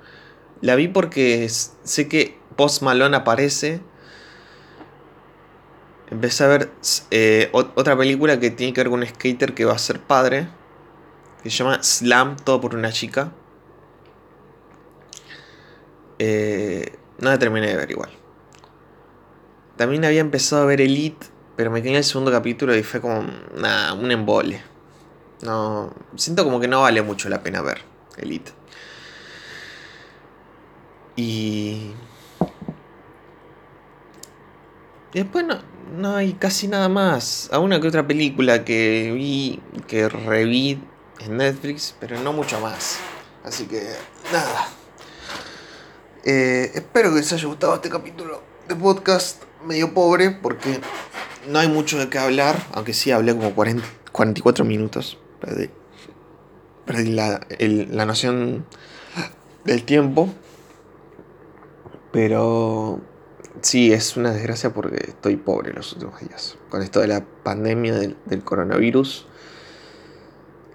La 0.60 0.76
vi 0.76 0.90
porque 0.90 1.48
sé 1.48 2.10
que 2.10 2.38
Post 2.58 2.82
Malone 2.82 3.16
aparece. 3.16 3.80
Empecé 6.10 6.44
a 6.46 6.48
ver 6.48 6.72
eh, 7.12 7.50
ot- 7.54 7.72
otra 7.76 7.98
película 7.98 8.40
que 8.40 8.50
tiene 8.50 8.74
que 8.74 8.82
ver 8.82 8.90
con 8.90 9.00
un 9.02 9.06
skater 9.08 9.54
que 9.54 9.66
va 9.66 9.74
a 9.74 9.78
ser 9.78 10.00
padre. 10.00 10.48
Que 11.44 11.50
se 11.50 11.58
llama 11.58 11.84
Slam, 11.84 12.38
todo 12.38 12.62
por 12.62 12.76
una 12.76 12.92
chica. 12.92 13.32
Eh, 16.20 16.98
no 17.20 17.30
la 17.30 17.38
terminé 17.40 17.68
de 17.68 17.76
ver 17.76 17.92
igual. 17.92 18.10
También 19.76 20.06
había 20.06 20.22
empezado 20.22 20.64
a 20.64 20.66
ver 20.66 20.82
Elite, 20.82 21.28
pero 21.56 21.70
me 21.70 21.82
quedé 21.82 21.92
en 21.92 21.98
el 21.98 22.04
segundo 22.04 22.32
capítulo 22.32 22.76
y 22.76 22.84
fue 22.84 23.00
como, 23.00 23.24
nada, 23.56 23.94
un 23.94 24.12
embole. 24.12 24.64
No, 25.44 25.94
siento 26.16 26.44
como 26.44 26.60
que 26.60 26.68
no 26.68 26.82
vale 26.82 27.02
mucho 27.04 27.30
la 27.30 27.44
pena 27.44 27.62
ver 27.62 27.82
Elite. 28.18 28.52
Y 31.16 31.92
después 35.14 35.46
no, 35.46 35.60
no 35.96 36.16
hay 36.16 36.34
casi 36.34 36.68
nada 36.68 36.90
más. 36.90 37.50
A 37.52 37.60
una 37.60 37.80
que 37.80 37.88
otra 37.88 38.06
película 38.08 38.64
que 38.66 39.12
vi, 39.16 39.62
que 39.88 40.10
reví 40.10 40.80
en 41.20 41.38
Netflix, 41.38 41.96
pero 42.00 42.20
no 42.20 42.34
mucho 42.34 42.60
más. 42.60 42.98
Así 43.44 43.66
que, 43.66 43.82
nada. 44.32 44.68
Eh, 46.26 46.72
espero 46.76 47.10
que 47.12 47.18
les 47.18 47.32
haya 47.34 47.48
gustado 47.48 47.76
este 47.76 47.90
capítulo 47.90 48.42
de 48.68 48.76
podcast 48.76 49.42
medio 49.66 49.94
pobre 49.94 50.32
porque 50.32 50.80
no 51.48 51.60
hay 51.60 51.70
mucho 51.70 51.98
de 51.98 52.10
qué 52.10 52.18
hablar, 52.20 52.62
aunque 52.74 52.94
sí 52.94 53.12
hablé 53.12 53.34
como 53.36 53.54
40, 53.56 53.84
44 54.12 54.66
minutos. 54.66 55.18
Perdí, 55.40 55.70
perdí 56.86 57.12
la, 57.12 57.40
el- 57.60 57.96
la 57.96 58.06
noción 58.06 58.66
del 59.64 59.84
tiempo. 59.84 60.30
Pero 62.12 63.02
sí, 63.62 63.94
es 63.94 64.18
una 64.18 64.32
desgracia 64.32 64.74
porque 64.74 64.98
estoy 65.10 65.36
pobre 65.38 65.74
los 65.74 65.94
últimos 65.94 66.20
días. 66.20 66.58
Con 66.70 66.82
esto 66.82 67.00
de 67.00 67.08
la 67.08 67.26
pandemia 67.44 67.96
del, 67.96 68.44
coronavirus. 68.44 69.28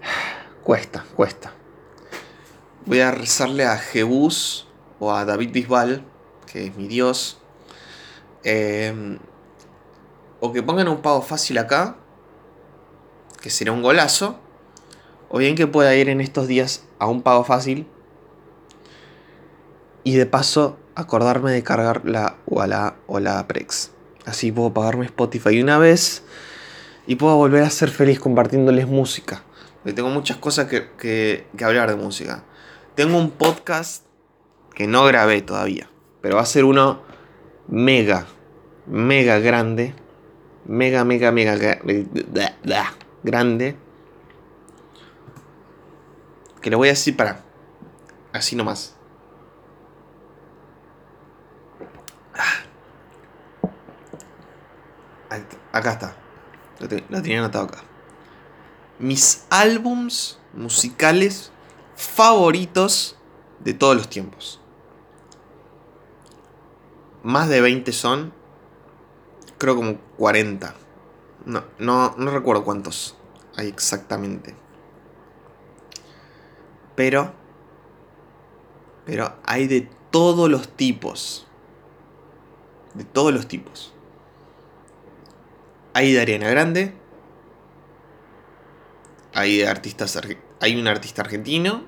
Cuesta, 0.63 1.05
cuesta. 1.15 1.53
Voy 2.85 3.01
a 3.01 3.11
rezarle 3.11 3.65
a 3.65 3.77
Jebus 3.77 4.67
o 4.99 5.11
a 5.13 5.25
David 5.25 5.51
Bisbal, 5.51 6.05
que 6.45 6.67
es 6.67 6.75
mi 6.75 6.87
dios. 6.87 7.39
eh, 8.43 9.17
o 10.45 10.51
que 10.51 10.61
pongan 10.61 10.89
un 10.89 11.01
pago 11.01 11.21
fácil 11.21 11.57
acá, 11.57 11.95
que 13.41 13.49
será 13.49 13.71
un 13.71 13.81
golazo. 13.81 14.39
O 15.29 15.37
bien 15.37 15.55
que 15.55 15.67
pueda 15.67 15.95
ir 15.95 16.09
en 16.09 16.19
estos 16.19 16.49
días 16.49 16.83
a 16.99 17.07
un 17.07 17.21
pago 17.21 17.45
fácil. 17.45 17.87
Y 20.03 20.15
de 20.15 20.25
paso 20.25 20.77
acordarme 20.95 21.51
de 21.51 21.63
cargar 21.63 22.01
la 22.05 22.37
Walla 22.45 22.95
o 23.07 23.19
la 23.19 23.45
Prex. 23.47 23.91
Así 24.25 24.51
puedo 24.51 24.73
pagarme 24.73 25.05
Spotify 25.05 25.61
una 25.61 25.77
vez 25.77 26.23
y 27.07 27.15
puedo 27.15 27.35
volver 27.35 27.63
a 27.63 27.69
ser 27.69 27.89
feliz 27.89 28.19
compartiéndoles 28.19 28.87
música. 28.87 29.43
Porque 29.81 29.93
tengo 29.93 30.09
muchas 30.09 30.37
cosas 30.37 30.67
que, 30.67 30.89
que- 30.97 31.45
hablar 31.63 31.89
de 31.89 31.95
música. 31.95 32.43
Tengo 32.95 33.17
un 33.17 33.31
podcast 33.31 34.05
que 34.73 34.87
no 34.87 35.03
grabé 35.05 35.41
todavía, 35.41 35.89
pero 36.21 36.35
va 36.37 36.41
a 36.43 36.45
ser 36.45 36.63
uno 36.63 37.01
mega, 37.67 38.25
mega 38.87 39.39
grande. 39.39 39.93
Mega, 40.65 41.03
mega, 41.03 41.31
mega 41.33 41.55
grande. 43.23 43.75
Que 46.61 46.69
le 46.69 46.75
voy 46.77 46.87
a 46.87 46.91
decir 46.91 47.17
para. 47.17 47.41
Así 48.31 48.55
nomás. 48.55 48.92
Acá 55.73 55.93
está. 55.93 56.15
Lo, 56.79 56.87
tenía 56.87 57.39
anotado 57.39 57.65
acá. 57.65 57.79
Mis 58.99 59.45
álbums 59.49 60.39
musicales 60.53 61.51
favoritos 61.95 63.17
de 63.59 63.73
todos 63.73 63.95
los 63.95 64.07
tiempos. 64.07 64.61
Más 67.23 67.49
de 67.49 67.59
20 67.59 67.91
son. 67.91 68.33
Creo 69.57 69.75
como 69.75 69.97
40. 70.17 70.75
No, 71.45 71.63
no, 71.79 72.13
no 72.17 72.31
recuerdo 72.31 72.63
cuántos 72.63 73.17
hay 73.55 73.67
exactamente. 73.67 74.55
Pero. 76.95 77.33
Pero 79.05 79.37
hay 79.43 79.67
de 79.67 79.89
todos 80.11 80.51
los 80.51 80.69
tipos. 80.69 81.47
De 82.93 83.05
todos 83.05 83.33
los 83.33 83.47
tipos. 83.47 83.93
Hay 85.93 86.11
de 86.11 86.21
Ariana 86.21 86.49
Grande. 86.49 86.93
Hay 89.33 89.57
de 89.57 89.67
artistas. 89.67 90.19
Hay 90.59 90.79
un 90.79 90.87
artista 90.87 91.21
argentino. 91.21 91.83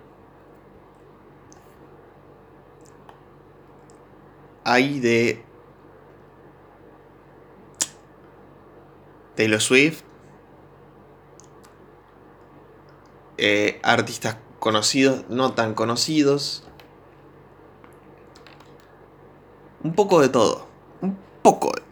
Hay 4.64 5.00
de. 5.00 5.44
Taylor 9.36 9.62
Swift. 9.62 10.04
Eh, 13.38 13.80
artistas 13.84 14.38
conocidos, 14.60 15.26
no 15.30 15.54
tan 15.54 15.74
conocidos. 15.74 16.64
Un 19.84 19.94
poco 19.94 20.22
de 20.22 20.30
todo. 20.30 20.68
Un 21.02 21.18
poco 21.42 21.72
de. 21.76 21.85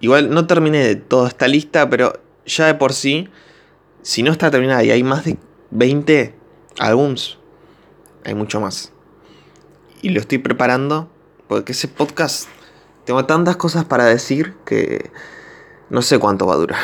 Igual 0.00 0.30
no 0.30 0.46
terminé 0.46 0.78
de 0.78 0.96
toda 0.96 1.28
esta 1.28 1.46
lista, 1.46 1.88
pero 1.90 2.20
ya 2.46 2.66
de 2.66 2.74
por 2.74 2.92
sí, 2.92 3.28
si 4.02 4.22
no 4.22 4.32
está 4.32 4.50
terminada 4.50 4.82
y 4.82 4.90
hay 4.90 5.02
más 5.02 5.24
de 5.24 5.38
20 5.70 6.34
álbums, 6.78 7.38
hay 8.24 8.34
mucho 8.34 8.60
más. 8.60 8.92
Y 10.02 10.10
lo 10.10 10.20
estoy 10.20 10.38
preparando 10.38 11.10
porque 11.48 11.72
ese 11.72 11.88
podcast 11.88 12.48
tengo 13.04 13.26
tantas 13.26 13.56
cosas 13.56 13.84
para 13.84 14.04
decir 14.04 14.54
que 14.64 15.10
no 15.90 16.00
sé 16.00 16.18
cuánto 16.18 16.46
va 16.46 16.54
a 16.54 16.58
durar. 16.58 16.80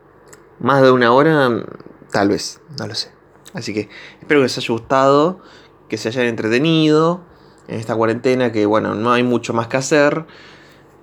Más 0.60 0.82
de 0.82 0.92
una 0.92 1.12
hora, 1.12 1.64
tal 2.12 2.28
vez, 2.28 2.60
no 2.78 2.86
lo 2.86 2.94
sé. 2.94 3.10
Así 3.54 3.74
que 3.74 3.88
espero 4.20 4.40
que 4.40 4.44
les 4.44 4.58
haya 4.58 4.72
gustado, 4.72 5.40
que 5.88 5.96
se 5.96 6.08
hayan 6.08 6.26
entretenido 6.26 7.24
en 7.68 7.80
esta 7.80 7.96
cuarentena, 7.96 8.52
que 8.52 8.66
bueno, 8.66 8.94
no 8.94 9.12
hay 9.12 9.22
mucho 9.22 9.52
más 9.54 9.66
que 9.66 9.78
hacer. 9.78 10.26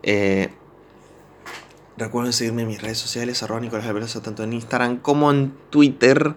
Eh, 0.04 0.54
Recuerden 2.00 2.32
seguirme 2.32 2.62
en 2.62 2.70
mis 2.70 2.82
redes 2.82 2.98
sociales, 2.98 3.44
arroba 3.44 3.60
Nicolás 3.60 3.86
Alberosa, 3.86 4.22
tanto 4.22 4.42
en 4.44 4.54
Instagram 4.54 5.00
como 5.00 5.32
en 5.32 5.52
Twitter. 5.70 6.34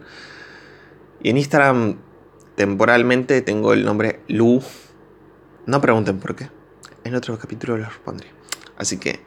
Y 1.22 1.30
en 1.30 1.38
Instagram, 1.38 1.98
temporalmente, 2.56 3.42
tengo 3.42 3.72
el 3.72 3.84
nombre 3.84 4.24
Lu. 4.26 4.60
No 5.66 5.80
pregunten 5.80 6.18
por 6.18 6.34
qué. 6.34 6.50
En 7.04 7.14
otro 7.14 7.38
capítulo 7.38 7.78
les 7.78 7.86
respondré. 7.86 8.26
Así 8.76 8.98
que, 8.98 9.24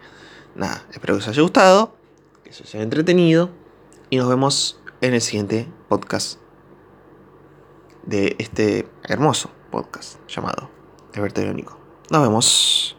nada, 0.55 0.85
espero 0.91 1.13
que 1.13 1.19
os 1.19 1.27
haya 1.29 1.41
gustado, 1.41 1.95
que 2.43 2.49
os 2.49 2.75
haya 2.75 2.83
entretenido. 2.83 3.51
Y 4.09 4.17
nos 4.17 4.27
vemos 4.27 4.81
en 4.99 5.13
el 5.13 5.21
siguiente 5.21 5.69
podcast 5.87 6.41
de 8.03 8.35
este 8.39 8.89
hermoso 9.03 9.51
podcast 9.71 10.19
llamado 10.27 10.69
El 11.13 11.49
Único. 11.49 11.79
Nos 12.11 12.21
vemos. 12.21 12.97